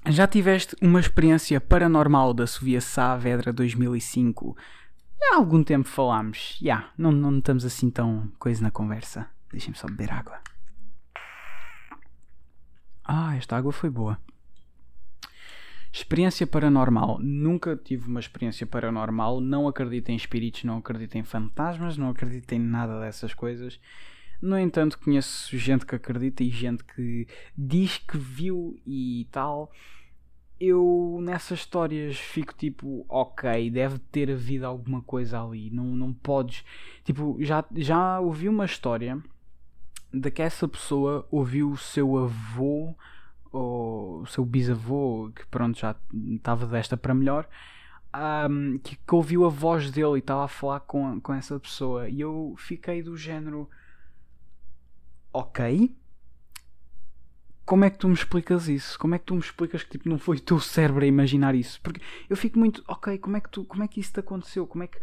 Já 0.08 0.26
tiveste 0.26 0.74
uma 0.82 0.98
experiência 0.98 1.60
paranormal 1.60 2.34
da 2.34 2.48
Sofia 2.48 2.80
Saavedra 2.80 3.52
2005 3.52 4.56
Há 5.20 5.36
algum 5.36 5.62
tempo 5.62 5.88
falámos. 5.88 6.56
Já, 6.60 6.64
yeah, 6.64 6.92
não, 6.96 7.12
não 7.12 7.38
estamos 7.38 7.64
assim 7.64 7.90
tão 7.90 8.30
coisa 8.38 8.62
na 8.62 8.70
conversa. 8.70 9.28
Deixem-me 9.50 9.76
só 9.76 9.86
beber 9.86 10.12
água. 10.12 10.40
Ah, 13.04 13.36
esta 13.36 13.56
água 13.56 13.72
foi 13.72 13.90
boa. 13.90 14.18
Experiência 15.92 16.46
paranormal. 16.46 17.18
Nunca 17.20 17.76
tive 17.76 18.08
uma 18.08 18.20
experiência 18.20 18.66
paranormal. 18.66 19.40
Não 19.40 19.66
acredito 19.66 20.10
em 20.10 20.16
espíritos, 20.16 20.64
não 20.64 20.78
acredito 20.78 21.16
em 21.16 21.24
fantasmas, 21.24 21.96
não 21.96 22.10
acredito 22.10 22.52
em 22.52 22.58
nada 22.58 23.00
dessas 23.00 23.32
coisas. 23.32 23.80
No 24.40 24.56
entanto, 24.58 24.98
conheço 24.98 25.56
gente 25.56 25.84
que 25.84 25.94
acredita 25.94 26.44
e 26.44 26.50
gente 26.50 26.84
que 26.84 27.26
diz 27.56 27.98
que 27.98 28.16
viu 28.16 28.78
e 28.86 29.26
tal 29.32 29.72
eu 30.60 31.18
nessas 31.22 31.60
histórias 31.60 32.16
fico 32.18 32.52
tipo, 32.54 33.04
ok, 33.08 33.70
deve 33.70 33.98
ter 33.98 34.30
havido 34.30 34.66
alguma 34.66 35.00
coisa 35.02 35.42
ali, 35.42 35.70
não, 35.70 35.84
não 35.84 36.12
podes. 36.12 36.64
Tipo, 37.04 37.36
já, 37.40 37.64
já 37.76 38.20
ouvi 38.20 38.48
uma 38.48 38.64
história 38.64 39.22
de 40.12 40.30
que 40.30 40.42
essa 40.42 40.66
pessoa 40.66 41.26
ouviu 41.30 41.70
o 41.70 41.76
seu 41.76 42.16
avô 42.18 42.94
ou 43.52 44.22
o 44.22 44.26
seu 44.26 44.44
bisavô, 44.44 45.30
que 45.34 45.46
pronto, 45.46 45.78
já 45.78 45.94
estava 46.12 46.66
desta 46.66 46.96
para 46.96 47.14
melhor, 47.14 47.48
um, 48.50 48.78
que, 48.78 48.96
que, 48.96 49.14
ouviu 49.14 49.44
a 49.44 49.48
voz 49.48 49.90
dele 49.90 50.16
e 50.16 50.18
estava 50.18 50.44
a 50.44 50.48
falar 50.48 50.80
com, 50.80 51.20
com 51.20 51.32
essa 51.32 51.58
pessoa. 51.58 52.08
E 52.08 52.20
eu 52.20 52.54
fiquei 52.58 53.02
do 53.02 53.16
género, 53.16 53.68
ok, 55.32 55.94
como 57.68 57.84
é 57.84 57.90
que 57.90 57.98
tu 57.98 58.08
me 58.08 58.14
explicas 58.14 58.66
isso? 58.66 58.98
Como 58.98 59.14
é 59.14 59.18
que 59.18 59.26
tu 59.26 59.34
me 59.34 59.40
explicas 59.40 59.82
que 59.82 59.90
tipo, 59.90 60.08
não 60.08 60.18
foi 60.18 60.38
o 60.38 60.40
teu 60.40 60.58
cérebro 60.58 61.04
a 61.04 61.06
imaginar 61.06 61.54
isso? 61.54 61.78
Porque 61.82 62.00
eu 62.26 62.34
fico 62.34 62.58
muito, 62.58 62.82
ok, 62.88 63.18
como 63.18 63.36
é 63.36 63.40
que, 63.42 63.50
tu, 63.50 63.62
como 63.62 63.84
é 63.84 63.86
que 63.86 64.00
isso 64.00 64.10
te 64.10 64.20
aconteceu? 64.20 64.66
Como 64.66 64.84
é 64.84 64.86
que 64.86 64.98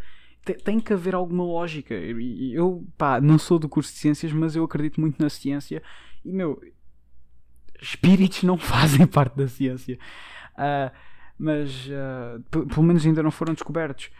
tem 0.64 0.80
que 0.80 0.92
haver 0.92 1.14
alguma 1.14 1.44
lógica. 1.44 1.94
Eu, 1.94 2.84
pá, 2.98 3.20
não 3.20 3.38
sou 3.38 3.56
do 3.56 3.68
curso 3.68 3.92
de 3.92 4.00
ciências, 4.00 4.32
mas 4.32 4.56
eu 4.56 4.64
acredito 4.64 5.00
muito 5.00 5.22
na 5.22 5.30
ciência. 5.30 5.80
E, 6.24 6.32
meu, 6.32 6.60
espíritos 7.80 8.42
não 8.42 8.58
fazem 8.58 9.06
parte 9.06 9.36
da 9.36 9.46
ciência. 9.46 9.96
Uh, 10.54 10.90
mas, 11.38 11.86
uh, 11.86 12.42
pelo 12.50 12.82
menos 12.82 13.06
ainda 13.06 13.22
não 13.22 13.30
foram 13.30 13.54
descobertos. 13.54 14.10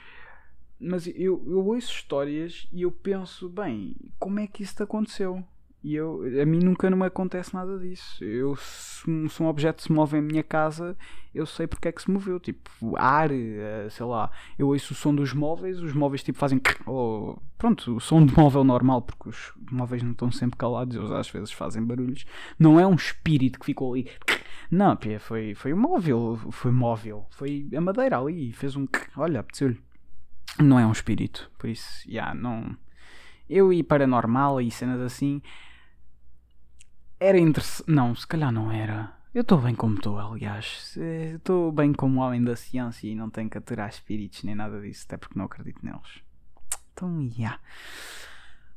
Mas 0.78 1.08
eu, 1.08 1.42
eu 1.48 1.66
ouço 1.66 1.90
histórias 1.90 2.68
e 2.72 2.82
eu 2.82 2.92
penso, 2.92 3.48
bem, 3.48 3.96
como 4.20 4.38
é 4.38 4.46
que 4.46 4.62
isso 4.62 4.76
te 4.76 4.84
aconteceu? 4.84 5.44
E 5.86 5.94
eu, 5.94 6.20
a 6.42 6.44
mim 6.44 6.58
nunca 6.58 6.90
não 6.90 6.98
me 6.98 7.06
acontece 7.06 7.54
nada 7.54 7.78
disso. 7.78 8.24
Eu, 8.24 8.56
se, 8.56 9.04
se, 9.28 9.40
um 9.40 9.46
objeto 9.46 9.80
se 9.80 9.92
move 9.92 10.18
em 10.18 10.20
minha 10.20 10.42
casa, 10.42 10.96
eu 11.32 11.46
sei 11.46 11.68
porque 11.68 11.86
é 11.86 11.92
que 11.92 12.02
se 12.02 12.10
moveu. 12.10 12.40
Tipo, 12.40 12.96
ar, 12.96 13.30
eh, 13.30 13.86
sei 13.88 14.04
lá. 14.04 14.28
Eu 14.58 14.66
ouço 14.66 14.94
o 14.94 14.96
som 14.96 15.14
dos 15.14 15.32
móveis, 15.32 15.78
os 15.78 15.92
móveis 15.92 16.24
tipo 16.24 16.40
fazem. 16.40 16.60
Ou, 16.86 17.40
pronto, 17.56 17.94
o 17.94 18.00
som 18.00 18.26
de 18.26 18.34
móvel 18.36 18.64
normal, 18.64 19.00
porque 19.02 19.28
os 19.28 19.52
móveis 19.70 20.02
não 20.02 20.10
estão 20.10 20.28
sempre 20.32 20.58
calados, 20.58 20.96
eles 20.96 21.12
às 21.12 21.30
vezes 21.30 21.52
fazem 21.52 21.84
barulhos. 21.84 22.26
Não 22.58 22.80
é 22.80 22.84
um 22.84 22.96
espírito 22.96 23.60
que 23.60 23.66
ficou 23.66 23.92
ali. 23.92 24.10
Não, 24.68 24.98
foi, 25.20 25.54
foi 25.54 25.72
o 25.72 25.76
móvel, 25.76 26.36
foi 26.50 26.72
móvel. 26.72 27.28
Foi 27.30 27.68
a 27.72 27.80
madeira 27.80 28.18
ali, 28.18 28.52
fez 28.52 28.74
um. 28.74 28.88
Olha, 29.16 29.38
apeteceu-lhe. 29.38 29.80
Não 30.58 30.80
é 30.80 30.84
um 30.84 30.90
espírito, 30.90 31.48
por 31.56 31.70
isso, 31.70 32.02
já, 32.06 32.10
yeah, 32.10 32.34
não 32.34 32.76
Eu 33.48 33.72
e 33.72 33.84
Paranormal 33.84 34.60
e 34.60 34.68
cenas 34.68 35.00
assim. 35.00 35.40
Era 37.18 37.38
interessante. 37.38 37.90
Não, 37.90 38.14
se 38.14 38.26
calhar 38.26 38.52
não 38.52 38.70
era. 38.70 39.12
Eu 39.34 39.42
estou 39.42 39.58
bem 39.58 39.74
como 39.74 39.96
estou, 39.96 40.18
aliás. 40.18 40.96
Estou 41.34 41.70
bem 41.72 41.92
como 41.92 42.20
homem 42.20 42.42
da 42.42 42.56
ciência 42.56 43.06
e 43.06 43.14
não 43.14 43.28
tenho 43.28 43.50
que 43.50 43.58
aturar 43.58 43.88
espíritos 43.88 44.42
nem 44.44 44.54
nada 44.54 44.80
disso, 44.80 45.04
até 45.06 45.16
porque 45.16 45.38
não 45.38 45.46
acredito 45.46 45.84
neles. 45.84 46.22
Então, 46.92 47.28
já. 47.30 47.36
Yeah. 47.36 47.60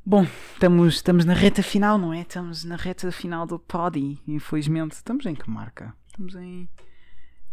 Bom, 0.04 0.26
estamos, 0.54 0.94
estamos 0.94 1.24
na 1.24 1.34
reta 1.34 1.62
final, 1.62 1.98
não 1.98 2.12
é? 2.12 2.22
Estamos 2.22 2.64
na 2.64 2.76
reta 2.76 3.12
final 3.12 3.46
do 3.46 3.58
pod 3.58 3.98
infelizmente. 4.26 4.92
Estamos 4.92 5.26
em 5.26 5.34
que 5.34 5.48
marca? 5.48 5.94
Estamos 6.06 6.34
em 6.34 6.68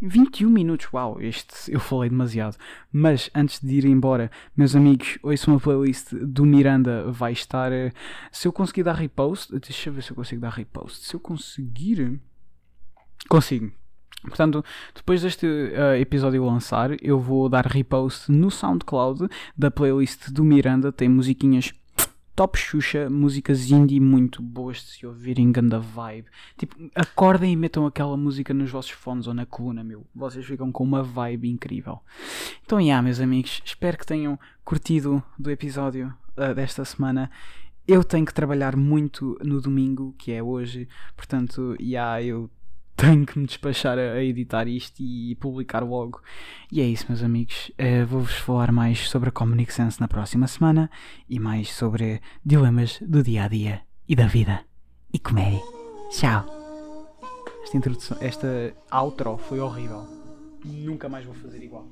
21 0.02 0.50
minutos. 0.50 0.88
Uau, 0.94 1.22
este 1.22 1.72
eu 1.72 1.80
falei 1.80 2.10
demasiado. 2.10 2.58
Mas 2.92 3.30
antes 3.34 3.60
de 3.60 3.76
ir 3.76 3.86
embora, 3.86 4.32
meus 4.56 4.76
amigos, 4.76 5.18
ouçam 5.24 5.54
uma 5.54 5.60
playlist 5.60 6.14
do 6.14 6.46
Miranda. 6.46 7.12
Vai 7.12 7.32
estar. 7.34 7.72
Eh, 7.72 7.92
se 8.32 8.48
eu 8.48 8.54
conseguir 8.54 8.84
dar 8.84 8.96
repost, 8.96 9.52
deixa 9.60 9.90
eu 9.90 9.94
ver 9.94 10.04
se 10.04 10.12
eu 10.12 10.16
consigo 10.16 10.42
dar 10.42 10.52
repost. 10.52 11.06
Se 11.06 11.16
eu 11.16 11.20
conseguir, 11.20 12.20
consigo. 13.28 13.72
Portanto, 14.22 14.64
depois 14.94 15.22
deste 15.22 15.46
uh, 15.46 15.96
episódio 16.00 16.44
lançar, 16.44 16.92
eu 17.04 17.20
vou 17.20 17.48
dar 17.48 17.66
repost 17.66 18.32
no 18.32 18.50
SoundCloud 18.50 19.28
da 19.56 19.70
playlist 19.70 20.30
do 20.32 20.44
Miranda. 20.44 20.92
Tem 20.92 21.08
musiquinhas 21.08 21.72
top 22.38 22.56
Xuxa, 22.56 23.10
músicas 23.10 23.72
indie 23.72 24.00
muito 24.00 24.44
boas 24.44 24.78
de 24.78 24.92
se 24.92 25.08
ouvirem, 25.08 25.52
ganda 25.52 25.80
vibe. 25.80 26.28
Tipo, 26.56 26.76
acordem 26.94 27.52
e 27.52 27.56
metam 27.56 27.88
aquela 27.88 28.16
música 28.16 28.54
nos 28.54 28.70
vossos 28.70 28.92
fones 28.92 29.26
ou 29.26 29.34
na 29.34 29.44
coluna, 29.44 29.84
meu. 29.84 30.06
Vocês 30.14 30.46
ficam 30.46 30.72
com 30.72 30.84
uma 30.84 31.02
vibe 31.02 31.50
incrível. 31.50 32.00
Então, 32.64 32.80
yeah, 32.80 33.02
meus 33.02 33.20
amigos, 33.20 33.60
espero 33.66 33.98
que 33.98 34.06
tenham 34.06 34.40
curtido 34.64 35.24
do 35.38 35.50
episódio 35.50 36.14
uh, 36.38 36.54
desta 36.54 36.86
semana. 36.86 37.32
Eu 37.88 38.04
tenho 38.04 38.26
que 38.26 38.34
trabalhar 38.34 38.76
muito 38.76 39.36
no 39.44 39.60
domingo, 39.60 40.14
que 40.16 40.32
é 40.32 40.44
hoje, 40.44 40.88
portanto, 41.16 41.76
yeah, 41.82 42.22
eu 42.22 42.52
tenho 43.08 43.26
que 43.28 43.38
me 43.38 43.46
despachar 43.46 43.98
a, 44.00 44.24
editar 44.24 44.68
isto 44.68 45.02
e 45.02 45.36
publicar 45.36 45.84
logo. 45.84 46.20
E 46.72 46.82
é 46.82 46.86
isso, 46.86 47.06
meus 47.08 47.22
amigos. 47.24 47.72
Uh, 47.80 48.06
Vou-vos 48.08 48.34
falar 48.34 48.72
mais 48.72 49.08
sobre 49.08 49.30
a 49.30 49.32
Comunic 49.32 49.72
Sense 49.72 50.02
na 50.02 50.08
próxima 50.08 50.48
semana 50.48 50.90
e 51.30 51.40
mais 51.40 51.72
sobre 51.72 52.20
dilemas 52.44 53.00
do 53.02 53.22
dia 53.22 53.44
a 53.44 53.48
dia 53.48 53.82
e 54.10 54.16
da 54.16 54.26
vida 54.26 54.66
e 55.14 55.20
comédia. 55.20 55.62
Tchau! 56.10 56.46
Esta 57.64 57.78
introdução, 57.78 58.18
esta 58.20 58.74
outro 58.92 59.38
foi 59.38 59.60
horrível. 59.60 60.08
Nunca 60.66 61.08
mais 61.08 61.24
vou 61.24 61.36
fazer 61.36 61.62
igual. 61.62 61.88